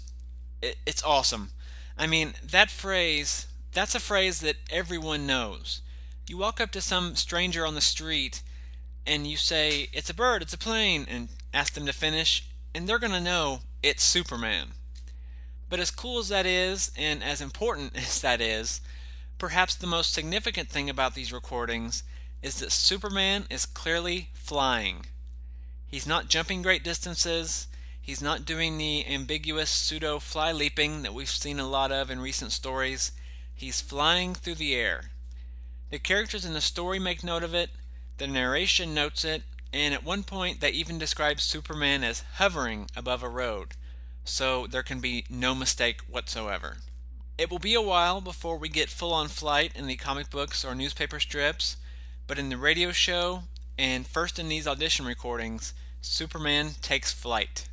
it, 0.61 0.77
it's 0.85 1.03
awesome. 1.03 1.51
I 1.97 2.07
mean, 2.07 2.33
that 2.43 2.69
phrase, 2.69 3.47
that's 3.73 3.95
a 3.95 3.99
phrase 3.99 4.39
that 4.41 4.57
everyone 4.69 5.27
knows. 5.27 5.81
You 6.27 6.37
walk 6.37 6.59
up 6.59 6.71
to 6.71 6.81
some 6.81 7.15
stranger 7.15 7.65
on 7.65 7.75
the 7.75 7.81
street 7.81 8.43
and 9.05 9.25
you 9.25 9.37
say, 9.37 9.89
"It's 9.93 10.09
a 10.09 10.13
bird, 10.13 10.41
it's 10.41 10.53
a 10.53 10.57
plane," 10.57 11.05
and 11.09 11.29
ask 11.53 11.73
them 11.73 11.85
to 11.85 11.93
finish, 11.93 12.45
and 12.75 12.87
they're 12.87 12.99
going 12.99 13.13
to 13.13 13.21
know 13.21 13.61
it's 13.81 14.03
Superman. 14.03 14.73
But 15.69 15.79
as 15.79 15.91
cool 15.91 16.19
as 16.19 16.29
that 16.29 16.45
is 16.45 16.91
and 16.95 17.23
as 17.23 17.41
important 17.41 17.95
as 17.95 18.21
that 18.21 18.41
is, 18.41 18.81
perhaps 19.37 19.75
the 19.75 19.87
most 19.87 20.13
significant 20.13 20.69
thing 20.69 20.89
about 20.89 21.15
these 21.15 21.33
recordings 21.33 22.03
is 22.41 22.59
that 22.59 22.71
Superman 22.71 23.45
is 23.49 23.65
clearly 23.65 24.29
flying. 24.33 25.05
He's 25.87 26.05
not 26.05 26.27
jumping 26.27 26.61
great 26.61 26.83
distances. 26.83 27.67
He's 28.01 28.21
not 28.21 28.45
doing 28.45 28.77
the 28.77 29.05
ambiguous 29.07 29.69
pseudo 29.69 30.19
fly 30.19 30.51
leaping 30.51 31.01
that 31.01 31.13
we've 31.13 31.29
seen 31.29 31.59
a 31.59 31.67
lot 31.67 31.91
of 31.91 32.11
in 32.11 32.19
recent 32.19 32.51
stories. 32.51 33.11
He's 33.55 33.81
flying 33.81 34.35
through 34.35 34.55
the 34.55 34.75
air. 34.75 35.11
The 35.89 35.99
characters 35.99 36.45
in 36.45 36.53
the 36.53 36.61
story 36.61 36.99
make 36.99 37.23
note 37.23 37.43
of 37.43 37.53
it, 37.53 37.69
the 38.17 38.27
narration 38.27 38.93
notes 38.93 39.23
it, 39.23 39.43
and 39.71 39.93
at 39.93 40.03
one 40.03 40.23
point 40.23 40.59
they 40.59 40.71
even 40.71 40.97
describe 40.97 41.39
Superman 41.39 42.03
as 42.03 42.23
hovering 42.35 42.89
above 42.95 43.23
a 43.23 43.29
road, 43.29 43.75
so 44.25 44.67
there 44.67 44.83
can 44.83 44.99
be 44.99 45.25
no 45.29 45.55
mistake 45.55 46.01
whatsoever. 46.09 46.77
It 47.37 47.49
will 47.49 47.59
be 47.59 47.73
a 47.73 47.81
while 47.81 48.19
before 48.19 48.57
we 48.57 48.67
get 48.67 48.89
full 48.89 49.13
on 49.13 49.27
flight 49.27 49.71
in 49.75 49.87
the 49.87 49.95
comic 49.95 50.29
books 50.29 50.65
or 50.65 50.75
newspaper 50.75 51.19
strips, 51.19 51.77
but 52.25 52.37
in 52.37 52.49
the 52.49 52.57
radio 52.57 52.91
show 52.91 53.43
and 53.77 54.07
first 54.07 54.39
in 54.39 54.49
these 54.49 54.67
audition 54.67 55.05
recordings, 55.05 55.73
Superman 56.01 56.71
takes 56.81 57.11
flight. 57.11 57.67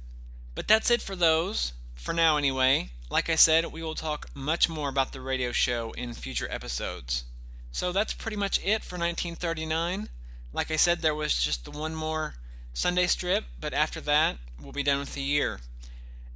But 0.54 0.68
that's 0.68 0.90
it 0.90 1.02
for 1.02 1.16
those, 1.16 1.72
for 1.94 2.12
now 2.12 2.36
anyway. 2.36 2.90
Like 3.10 3.30
I 3.30 3.34
said, 3.34 3.72
we 3.72 3.82
will 3.82 3.94
talk 3.94 4.28
much 4.34 4.68
more 4.68 4.88
about 4.88 5.12
the 5.12 5.20
radio 5.20 5.52
show 5.52 5.92
in 5.92 6.14
future 6.14 6.48
episodes. 6.50 7.24
So 7.70 7.92
that's 7.92 8.14
pretty 8.14 8.36
much 8.36 8.58
it 8.58 8.84
for 8.84 8.96
1939. 8.96 10.08
Like 10.52 10.70
I 10.70 10.76
said, 10.76 11.00
there 11.00 11.14
was 11.14 11.42
just 11.42 11.64
the 11.64 11.70
one 11.70 11.94
more 11.94 12.34
Sunday 12.72 13.06
strip, 13.06 13.44
but 13.60 13.74
after 13.74 14.00
that, 14.02 14.36
we'll 14.60 14.72
be 14.72 14.82
done 14.82 15.00
with 15.00 15.14
the 15.14 15.22
year. 15.22 15.60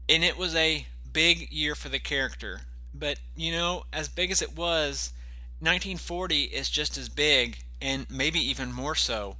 And 0.09 0.24
it 0.24 0.37
was 0.37 0.54
a 0.54 0.87
big 1.12 1.50
year 1.50 1.74
for 1.74 1.88
the 1.88 1.98
character. 1.98 2.62
But, 2.94 3.18
you 3.37 3.52
know, 3.52 3.85
as 3.92 4.09
big 4.09 4.31
as 4.31 4.42
it 4.42 4.57
was, 4.57 5.12
1940 5.61 6.44
is 6.44 6.70
just 6.70 6.96
as 6.96 7.09
big, 7.09 7.59
and 7.81 8.07
maybe 8.11 8.40
even 8.40 8.72
more 8.72 8.94
so. 8.94 9.37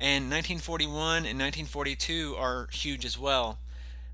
And 0.00 0.30
1941 0.30 1.26
and 1.26 1.38
1942 1.38 2.34
are 2.38 2.68
huge 2.72 3.04
as 3.04 3.18
well. 3.18 3.58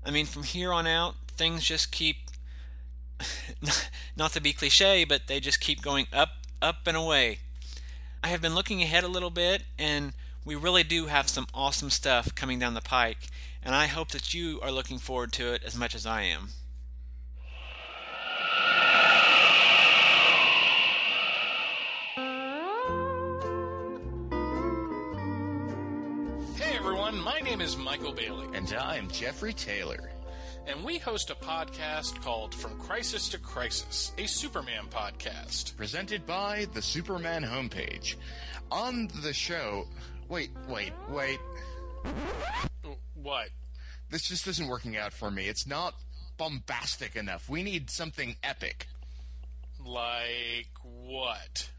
I 0.05 0.11
mean, 0.11 0.25
from 0.25 0.43
here 0.43 0.73
on 0.73 0.85
out, 0.85 1.15
things 1.29 1.63
just 1.63 1.91
keep, 1.91 2.17
not 4.17 4.33
to 4.33 4.41
be 4.41 4.51
cliche, 4.51 5.05
but 5.05 5.27
they 5.27 5.39
just 5.39 5.61
keep 5.61 5.81
going 5.81 6.07
up 6.11 6.29
up 6.61 6.87
and 6.87 6.97
away. 6.97 7.39
I 8.23 8.27
have 8.27 8.41
been 8.41 8.55
looking 8.55 8.81
ahead 8.81 9.03
a 9.03 9.07
little 9.07 9.29
bit, 9.29 9.63
and 9.77 10.13
we 10.43 10.55
really 10.55 10.83
do 10.83 11.05
have 11.05 11.29
some 11.29 11.47
awesome 11.53 11.89
stuff 11.89 12.33
coming 12.35 12.59
down 12.59 12.73
the 12.73 12.81
pike, 12.81 13.27
and 13.63 13.75
I 13.75 13.87
hope 13.87 14.09
that 14.09 14.33
you 14.33 14.59
are 14.61 14.71
looking 14.71 14.97
forward 14.97 15.31
to 15.33 15.53
it 15.53 15.63
as 15.63 15.77
much 15.77 15.93
as 15.93 16.05
I 16.05 16.23
am. 16.23 16.49
Everyone, 27.07 27.23
my 27.23 27.39
name 27.39 27.61
is 27.61 27.77
Michael 27.77 28.11
Bailey, 28.11 28.47
And 28.53 28.71
I'm 28.73 29.09
Jeffrey 29.09 29.53
Taylor. 29.53 30.09
and 30.65 30.83
we 30.83 30.97
host 30.97 31.29
a 31.29 31.35
podcast 31.35 32.21
called 32.21 32.53
From 32.53 32.77
Crisis 32.77 33.29
to 33.29 33.37
Crisis, 33.37 34.11
a 34.17 34.25
Superman 34.25 34.87
podcast. 34.89 35.77
Presented 35.77 36.25
by 36.25 36.67
the 36.73 36.81
Superman 36.81 37.43
homepage. 37.43 38.15
On 38.71 39.09
the 39.23 39.31
show. 39.31 39.87
Wait, 40.27 40.49
wait, 40.67 40.91
wait. 41.09 41.39
Uh, 42.03 42.89
what? 43.15 43.49
This 44.09 44.27
just 44.27 44.45
isn't 44.45 44.67
working 44.67 44.97
out 44.97 45.13
for 45.13 45.31
me. 45.31 45.47
It's 45.47 45.65
not 45.65 45.93
bombastic 46.37 47.15
enough. 47.15 47.47
We 47.47 47.63
need 47.63 47.89
something 47.89 48.35
epic. 48.43 48.87
Like 49.85 50.67
what? 50.83 51.69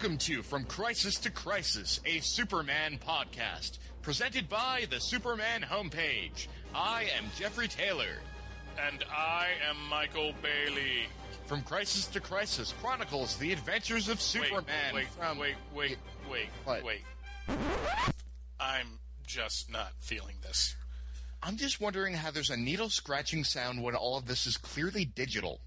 Welcome 0.00 0.16
to 0.16 0.42
From 0.42 0.64
Crisis 0.64 1.18
to 1.18 1.30
Crisis, 1.30 2.00
a 2.06 2.20
Superman 2.20 2.98
podcast. 3.06 3.76
Presented 4.00 4.48
by 4.48 4.86
the 4.88 4.98
Superman 4.98 5.60
homepage. 5.60 6.46
I 6.74 7.10
am 7.18 7.26
Jeffrey 7.36 7.68
Taylor. 7.68 8.16
And 8.82 9.04
I 9.14 9.48
am 9.68 9.76
Michael 9.90 10.32
Bailey. 10.40 11.04
From 11.44 11.60
Crisis 11.60 12.06
to 12.06 12.20
Crisis 12.20 12.72
chronicles 12.80 13.36
the 13.36 13.52
adventures 13.52 14.08
of 14.08 14.22
Superman. 14.22 14.94
Wait, 14.94 15.04
wait, 15.04 15.08
from... 15.18 15.38
wait, 15.38 15.56
wait, 15.74 15.98
wait, 16.30 16.48
What? 16.64 16.82
wait. 16.82 17.02
I'm 18.58 19.00
just 19.26 19.70
not 19.70 19.92
feeling 19.98 20.36
this. 20.40 20.76
I'm 21.42 21.58
just 21.58 21.78
wondering 21.78 22.14
how 22.14 22.30
there's 22.30 22.48
a 22.48 22.56
needle 22.56 22.88
scratching 22.88 23.44
sound 23.44 23.82
when 23.82 23.94
all 23.94 24.16
of 24.16 24.24
this 24.24 24.46
is 24.46 24.56
clearly 24.56 25.04
digital. 25.04 25.60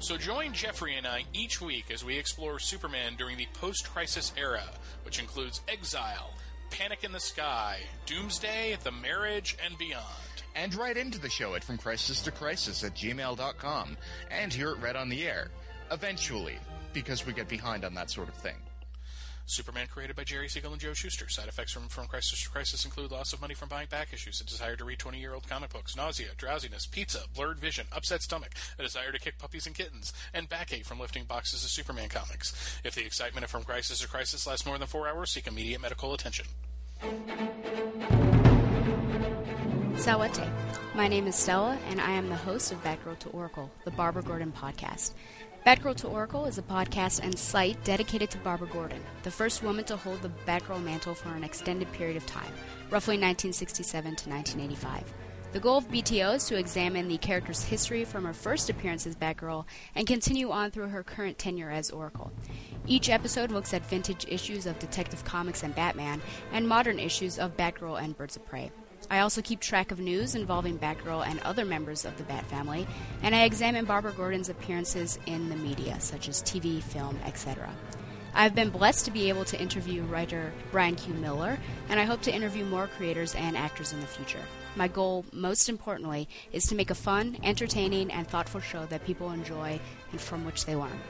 So 0.00 0.16
join 0.16 0.52
Jeffrey 0.52 0.94
and 0.96 1.04
I 1.06 1.24
each 1.32 1.60
week 1.60 1.90
as 1.90 2.04
we 2.04 2.16
explore 2.16 2.60
Superman 2.60 3.14
during 3.18 3.36
the 3.38 3.48
post-crisis 3.54 4.32
era, 4.36 4.62
which 5.04 5.18
includes 5.18 5.60
Exile, 5.66 6.30
Panic 6.70 7.02
in 7.02 7.10
the 7.10 7.18
Sky, 7.18 7.80
Doomsday, 8.06 8.76
The 8.84 8.92
Marriage, 8.92 9.56
and 9.64 9.76
beyond. 9.78 10.04
And 10.58 10.74
write 10.74 10.96
into 10.96 11.20
the 11.20 11.30
show 11.30 11.54
at 11.54 11.62
From 11.62 11.78
Crisis 11.78 12.20
to 12.22 12.32
Crisis 12.32 12.82
at 12.82 12.96
gmail.com 12.96 13.96
and 14.32 14.52
hear 14.52 14.70
it 14.70 14.80
read 14.80 14.96
on 14.96 15.08
the 15.08 15.24
air. 15.24 15.50
Eventually, 15.92 16.58
because 16.92 17.24
we 17.24 17.32
get 17.32 17.48
behind 17.48 17.84
on 17.84 17.94
that 17.94 18.10
sort 18.10 18.28
of 18.28 18.34
thing. 18.34 18.56
Superman 19.46 19.86
created 19.86 20.16
by 20.16 20.24
Jerry 20.24 20.48
Siegel 20.48 20.72
and 20.72 20.80
Joe 20.80 20.94
Shuster. 20.94 21.28
Side 21.28 21.46
effects 21.46 21.70
from, 21.70 21.86
from 21.86 22.08
Crisis 22.08 22.42
to 22.42 22.50
Crisis 22.50 22.84
include 22.84 23.12
loss 23.12 23.32
of 23.32 23.40
money 23.40 23.54
from 23.54 23.68
buying 23.68 23.86
back 23.86 24.12
issues, 24.12 24.40
a 24.40 24.44
desire 24.44 24.74
to 24.74 24.84
read 24.84 24.98
20 24.98 25.20
year 25.20 25.32
old 25.32 25.48
comic 25.48 25.72
books, 25.72 25.96
nausea, 25.96 26.30
drowsiness, 26.36 26.86
pizza, 26.86 27.20
blurred 27.36 27.60
vision, 27.60 27.86
upset 27.92 28.20
stomach, 28.20 28.50
a 28.80 28.82
desire 28.82 29.12
to 29.12 29.18
kick 29.20 29.38
puppies 29.38 29.66
and 29.68 29.76
kittens, 29.76 30.12
and 30.34 30.48
backache 30.48 30.84
from 30.84 30.98
lifting 30.98 31.22
boxes 31.22 31.62
of 31.62 31.70
Superman 31.70 32.08
comics. 32.08 32.80
If 32.82 32.96
the 32.96 33.06
excitement 33.06 33.44
of 33.44 33.50
From 33.50 33.62
Crisis 33.62 34.00
to 34.00 34.08
Crisis 34.08 34.44
lasts 34.44 34.66
more 34.66 34.76
than 34.76 34.88
four 34.88 35.08
hours, 35.08 35.30
seek 35.30 35.46
immediate 35.46 35.80
medical 35.80 36.14
attention. 36.14 36.46
Sawate. 39.98 40.48
My 40.94 41.08
name 41.08 41.26
is 41.26 41.34
Stella, 41.34 41.76
and 41.88 42.00
I 42.00 42.12
am 42.12 42.28
the 42.28 42.36
host 42.36 42.70
of 42.70 42.82
Batgirl 42.84 43.18
to 43.18 43.30
Oracle, 43.30 43.68
the 43.84 43.90
Barbara 43.90 44.22
Gordon 44.22 44.52
podcast. 44.52 45.14
Batgirl 45.66 45.96
to 45.96 46.06
Oracle 46.06 46.44
is 46.44 46.56
a 46.56 46.62
podcast 46.62 47.18
and 47.20 47.36
site 47.36 47.82
dedicated 47.82 48.30
to 48.30 48.38
Barbara 48.38 48.68
Gordon, 48.68 49.02
the 49.24 49.30
first 49.32 49.64
woman 49.64 49.84
to 49.86 49.96
hold 49.96 50.22
the 50.22 50.30
Batgirl 50.46 50.84
mantle 50.84 51.16
for 51.16 51.30
an 51.30 51.42
extended 51.42 51.90
period 51.90 52.16
of 52.16 52.24
time, 52.26 52.52
roughly 52.90 53.16
1967 53.16 54.04
to 54.14 54.30
1985. 54.30 55.02
The 55.50 55.60
goal 55.60 55.78
of 55.78 55.88
BTO 55.88 56.36
is 56.36 56.46
to 56.46 56.56
examine 56.56 57.08
the 57.08 57.18
character's 57.18 57.64
history 57.64 58.04
from 58.04 58.24
her 58.24 58.32
first 58.32 58.70
appearance 58.70 59.04
as 59.04 59.16
Batgirl 59.16 59.64
and 59.96 60.06
continue 60.06 60.52
on 60.52 60.70
through 60.70 60.88
her 60.88 61.02
current 61.02 61.38
tenure 61.38 61.72
as 61.72 61.90
Oracle. 61.90 62.30
Each 62.86 63.10
episode 63.10 63.50
looks 63.50 63.74
at 63.74 63.84
vintage 63.86 64.26
issues 64.28 64.64
of 64.64 64.78
Detective 64.78 65.24
Comics 65.24 65.64
and 65.64 65.74
Batman, 65.74 66.22
and 66.52 66.68
modern 66.68 67.00
issues 67.00 67.40
of 67.40 67.56
Batgirl 67.56 68.00
and 68.00 68.16
Birds 68.16 68.36
of 68.36 68.46
Prey. 68.46 68.70
I 69.10 69.20
also 69.20 69.40
keep 69.40 69.60
track 69.60 69.90
of 69.90 70.00
news 70.00 70.34
involving 70.34 70.78
Batgirl 70.78 71.26
and 71.26 71.40
other 71.40 71.64
members 71.64 72.04
of 72.04 72.16
the 72.18 72.24
Bat 72.24 72.46
family, 72.46 72.86
and 73.22 73.34
I 73.34 73.44
examine 73.44 73.84
Barbara 73.84 74.12
Gordon's 74.12 74.48
appearances 74.48 75.18
in 75.26 75.48
the 75.48 75.56
media, 75.56 75.98
such 76.00 76.28
as 76.28 76.42
TV, 76.42 76.82
film, 76.82 77.18
etc. 77.24 77.70
I've 78.34 78.54
been 78.54 78.70
blessed 78.70 79.04
to 79.06 79.10
be 79.10 79.28
able 79.28 79.44
to 79.46 79.60
interview 79.60 80.02
writer 80.02 80.52
Brian 80.70 80.94
Q. 80.94 81.14
Miller, 81.14 81.58
and 81.88 81.98
I 81.98 82.04
hope 82.04 82.20
to 82.22 82.34
interview 82.34 82.64
more 82.64 82.86
creators 82.86 83.34
and 83.34 83.56
actors 83.56 83.92
in 83.92 84.00
the 84.00 84.06
future. 84.06 84.42
My 84.76 84.88
goal, 84.88 85.24
most 85.32 85.68
importantly, 85.68 86.28
is 86.52 86.64
to 86.64 86.74
make 86.74 86.90
a 86.90 86.94
fun, 86.94 87.38
entertaining, 87.42 88.12
and 88.12 88.28
thoughtful 88.28 88.60
show 88.60 88.86
that 88.86 89.04
people 89.04 89.30
enjoy 89.30 89.80
and 90.12 90.20
from 90.20 90.44
which 90.44 90.66
they 90.66 90.76
learn. 90.76 91.00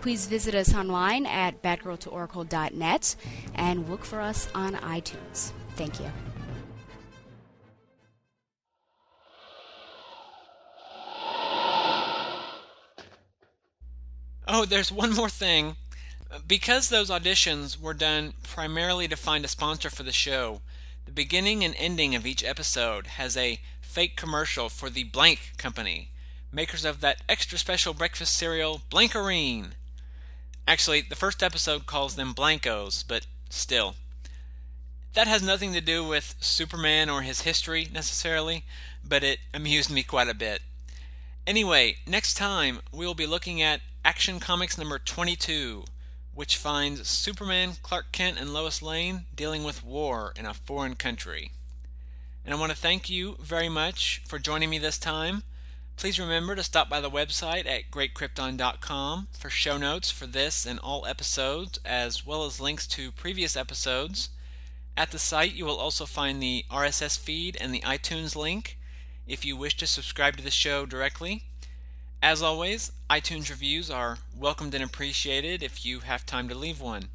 Please 0.00 0.26
visit 0.26 0.54
us 0.54 0.74
online 0.74 1.26
at 1.26 1.62
batgirltooracle.net 1.62 3.16
and 3.54 3.88
look 3.88 4.04
for 4.04 4.20
us 4.20 4.48
on 4.54 4.74
iTunes. 4.74 5.52
Thank 5.76 5.98
you. 6.00 6.10
Oh, 14.58 14.64
there's 14.64 14.90
one 14.90 15.12
more 15.12 15.28
thing. 15.28 15.76
Because 16.48 16.88
those 16.88 17.10
auditions 17.10 17.78
were 17.78 17.92
done 17.92 18.32
primarily 18.42 19.06
to 19.06 19.14
find 19.14 19.44
a 19.44 19.48
sponsor 19.48 19.90
for 19.90 20.02
the 20.02 20.12
show, 20.12 20.62
the 21.04 21.12
beginning 21.12 21.62
and 21.62 21.74
ending 21.76 22.14
of 22.14 22.26
each 22.26 22.42
episode 22.42 23.06
has 23.06 23.36
a 23.36 23.60
fake 23.82 24.16
commercial 24.16 24.70
for 24.70 24.88
the 24.88 25.04
Blank 25.04 25.52
Company, 25.58 26.08
makers 26.50 26.86
of 26.86 27.02
that 27.02 27.20
extra 27.28 27.58
special 27.58 27.92
breakfast 27.92 28.34
cereal, 28.34 28.80
Blankarine. 28.90 29.72
Actually, 30.66 31.02
the 31.02 31.16
first 31.16 31.42
episode 31.42 31.84
calls 31.84 32.16
them 32.16 32.32
Blankos, 32.32 33.04
but 33.06 33.26
still. 33.50 33.94
That 35.12 35.26
has 35.26 35.42
nothing 35.42 35.74
to 35.74 35.82
do 35.82 36.02
with 36.02 36.34
Superman 36.40 37.10
or 37.10 37.20
his 37.20 37.42
history 37.42 37.90
necessarily, 37.92 38.64
but 39.06 39.22
it 39.22 39.40
amused 39.52 39.90
me 39.90 40.02
quite 40.02 40.30
a 40.30 40.34
bit. 40.34 40.62
Anyway, 41.46 41.96
next 42.06 42.38
time 42.38 42.80
we 42.90 43.04
will 43.04 43.14
be 43.14 43.26
looking 43.26 43.60
at 43.60 43.82
Action 44.06 44.38
Comics 44.38 44.78
number 44.78 45.00
22, 45.00 45.82
which 46.32 46.56
finds 46.56 47.08
Superman, 47.08 47.72
Clark 47.82 48.12
Kent, 48.12 48.38
and 48.38 48.54
Lois 48.54 48.80
Lane 48.80 49.26
dealing 49.34 49.64
with 49.64 49.84
war 49.84 50.32
in 50.36 50.46
a 50.46 50.54
foreign 50.54 50.94
country. 50.94 51.50
And 52.44 52.54
I 52.54 52.56
want 52.56 52.70
to 52.70 52.78
thank 52.78 53.10
you 53.10 53.36
very 53.40 53.68
much 53.68 54.22
for 54.24 54.38
joining 54.38 54.70
me 54.70 54.78
this 54.78 54.96
time. 54.96 55.42
Please 55.96 56.20
remember 56.20 56.54
to 56.54 56.62
stop 56.62 56.88
by 56.88 57.00
the 57.00 57.10
website 57.10 57.66
at 57.66 57.90
greatkrypton.com 57.90 59.26
for 59.36 59.50
show 59.50 59.76
notes 59.76 60.08
for 60.08 60.28
this 60.28 60.64
and 60.64 60.78
all 60.78 61.04
episodes, 61.04 61.80
as 61.84 62.24
well 62.24 62.44
as 62.44 62.60
links 62.60 62.86
to 62.86 63.10
previous 63.10 63.56
episodes. 63.56 64.28
At 64.96 65.10
the 65.10 65.18
site, 65.18 65.54
you 65.54 65.64
will 65.64 65.78
also 65.78 66.06
find 66.06 66.40
the 66.40 66.64
RSS 66.70 67.18
feed 67.18 67.56
and 67.60 67.74
the 67.74 67.80
iTunes 67.80 68.36
link 68.36 68.78
if 69.26 69.44
you 69.44 69.56
wish 69.56 69.76
to 69.78 69.86
subscribe 69.88 70.36
to 70.36 70.44
the 70.44 70.52
show 70.52 70.86
directly. 70.86 71.42
As 72.22 72.42
always, 72.42 72.92
iTunes 73.10 73.50
reviews 73.50 73.90
are 73.90 74.18
welcomed 74.34 74.74
and 74.74 74.82
appreciated 74.82 75.62
if 75.62 75.84
you 75.84 76.00
have 76.00 76.26
time 76.26 76.48
to 76.48 76.54
leave 76.54 76.80
one. 76.80 77.10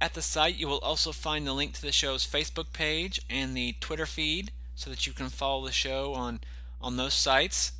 At 0.00 0.14
the 0.14 0.22
site, 0.22 0.56
you 0.56 0.68
will 0.68 0.78
also 0.78 1.12
find 1.12 1.46
the 1.46 1.52
link 1.52 1.74
to 1.74 1.82
the 1.82 1.92
show's 1.92 2.26
Facebook 2.26 2.72
page 2.72 3.20
and 3.28 3.56
the 3.56 3.74
Twitter 3.80 4.06
feed 4.06 4.52
so 4.74 4.88
that 4.88 5.06
you 5.06 5.12
can 5.12 5.28
follow 5.28 5.66
the 5.66 5.72
show 5.72 6.14
on, 6.14 6.40
on 6.80 6.96
those 6.96 7.14
sites. 7.14 7.72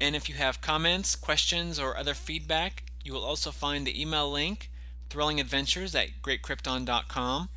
And 0.00 0.16
if 0.16 0.28
you 0.28 0.34
have 0.36 0.60
comments, 0.60 1.14
questions, 1.14 1.78
or 1.78 1.96
other 1.96 2.14
feedback, 2.14 2.84
you 3.04 3.12
will 3.12 3.24
also 3.24 3.50
find 3.50 3.86
the 3.86 4.00
email 4.00 4.30
link, 4.30 4.70
thrillingadventures 5.10 5.94
at 5.94 6.22
greatkrypton.com. 6.22 7.48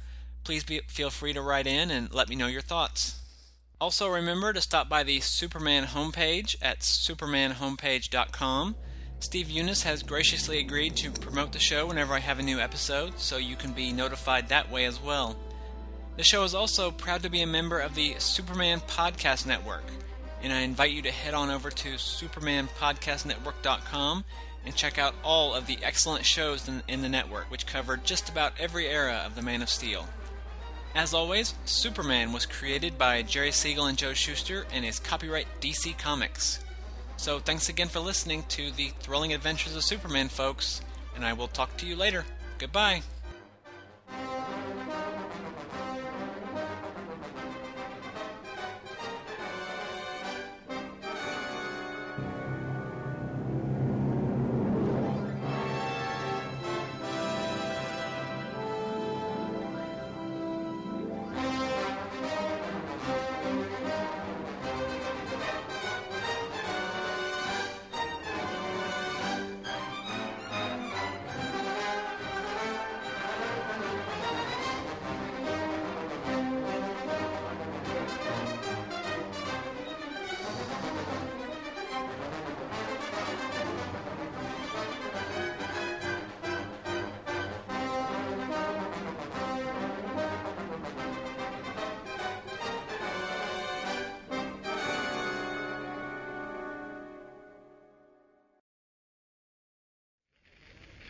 Please 0.43 0.63
be, 0.63 0.81
feel 0.87 1.09
free 1.09 1.33
to 1.33 1.41
write 1.41 1.65
in 1.65 1.89
and 1.89 2.13
let 2.13 2.29
me 2.29 2.35
know 2.35 2.47
your 2.47 2.61
thoughts. 2.61 3.19
Also, 3.81 4.07
remember 4.07 4.53
to 4.53 4.61
stop 4.61 4.87
by 4.87 5.03
the 5.03 5.19
Superman 5.19 5.83
homepage 5.83 6.55
at 6.61 6.79
supermanhomepage.com. 6.79 8.75
Steve 9.19 9.47
Younis 9.47 9.83
has 9.83 10.01
graciously 10.01 10.59
agreed 10.59 10.95
to 10.95 11.11
promote 11.11 11.51
the 11.51 11.59
show 11.59 11.87
whenever 11.87 12.13
I 12.13 12.19
have 12.19 12.39
a 12.39 12.43
new 12.43 12.59
episode, 12.59 13.19
so 13.19 13.37
you 13.37 13.55
can 13.55 13.73
be 13.73 13.91
notified 13.91 14.49
that 14.49 14.71
way 14.71 14.85
as 14.85 15.01
well. 15.01 15.35
The 16.15 16.23
show 16.23 16.43
is 16.43 16.55
also 16.55 16.91
proud 16.91 17.23
to 17.23 17.29
be 17.29 17.41
a 17.41 17.47
member 17.47 17.79
of 17.79 17.95
the 17.95 18.15
Superman 18.19 18.79
Podcast 18.79 19.45
Network, 19.45 19.83
and 20.41 20.53
I 20.53 20.61
invite 20.61 20.91
you 20.91 21.01
to 21.01 21.11
head 21.11 21.33
on 21.33 21.49
over 21.49 21.69
to 21.69 21.95
supermanpodcastnetwork.com 21.95 24.23
and 24.65 24.75
check 24.75 24.97
out 24.97 25.13
all 25.23 25.53
of 25.53 25.67
the 25.67 25.77
excellent 25.83 26.25
shows 26.25 26.69
in, 26.87 27.01
the 27.01 27.09
network, 27.09 27.51
which 27.51 27.67
cover 27.67 27.97
just 27.97 28.29
about 28.29 28.53
every 28.59 28.87
era 28.87 29.21
of 29.25 29.35
the 29.35 29.41
Man 29.41 29.61
of 29.61 29.69
Steel. 29.69 30.07
As 30.95 31.13
always, 31.13 31.53
Superman 31.65 32.31
was 32.31 32.45
created 32.45 32.97
by 32.97 33.21
Jerry 33.21 33.51
Siegel 33.51 33.87
and 33.87 33.97
Joe 33.97 34.13
Shuster 34.13 34.65
and 34.71 34.85
is 34.85 34.97
copyright 34.97 35.47
DC 35.59 35.97
Comics. 35.97 36.63
So 37.17 37.39
thanks 37.39 37.67
again 37.67 37.89
for 37.89 37.99
listening 37.99 38.43
to 38.49 38.71
the 38.71 38.93
thrilling 39.01 39.33
adventures 39.33 39.75
of 39.75 39.83
Superman, 39.83 40.29
folks, 40.29 40.81
and 41.13 41.25
I 41.25 41.33
will 41.33 41.49
talk 41.49 41.75
to 41.77 41.85
you 41.85 41.97
later. 41.97 42.23
Goodbye. 42.57 43.01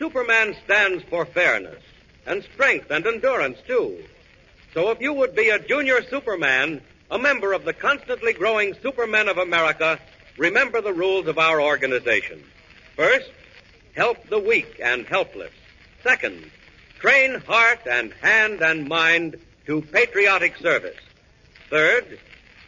Superman 0.06 0.54
stands 0.64 1.02
for 1.10 1.26
fairness 1.26 1.82
and 2.26 2.44
strength 2.54 2.92
and 2.92 3.04
endurance, 3.04 3.58
too. 3.66 4.04
So 4.72 4.90
if 4.90 5.00
you 5.00 5.12
would 5.12 5.34
be 5.34 5.48
a 5.48 5.58
junior 5.58 6.00
Superman, 6.00 6.80
a 7.10 7.18
member 7.18 7.52
of 7.52 7.64
the 7.64 7.72
constantly 7.72 8.32
growing 8.32 8.74
Supermen 8.74 9.28
of 9.28 9.38
America, 9.38 9.98
remember 10.38 10.80
the 10.80 10.92
rules 10.92 11.26
of 11.26 11.40
our 11.40 11.60
organization. 11.60 12.40
First, 12.94 13.32
help 13.96 14.28
the 14.28 14.38
weak 14.38 14.78
and 14.80 15.04
helpless. 15.06 15.50
Second, 16.04 16.52
train 17.00 17.40
heart 17.40 17.80
and 17.90 18.12
hand 18.22 18.62
and 18.62 18.88
mind 18.88 19.40
to 19.66 19.82
patriotic 19.82 20.56
service. 20.58 21.00
Third, 21.68 22.20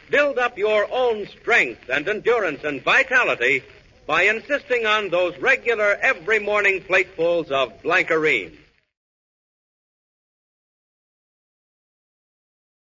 build 0.09 0.39
up 0.39 0.57
your 0.57 0.91
own 0.91 1.25
strength 1.27 1.89
and 1.89 2.05
endurance 2.05 2.65
and 2.65 2.83
vitality 2.83 3.63
by 4.09 4.23
insisting 4.23 4.87
on 4.87 5.09
those 5.09 5.37
regular 5.37 5.95
every 6.01 6.39
morning 6.39 6.81
platefuls 6.81 7.51
of 7.51 7.83
Blankarine. 7.83 8.57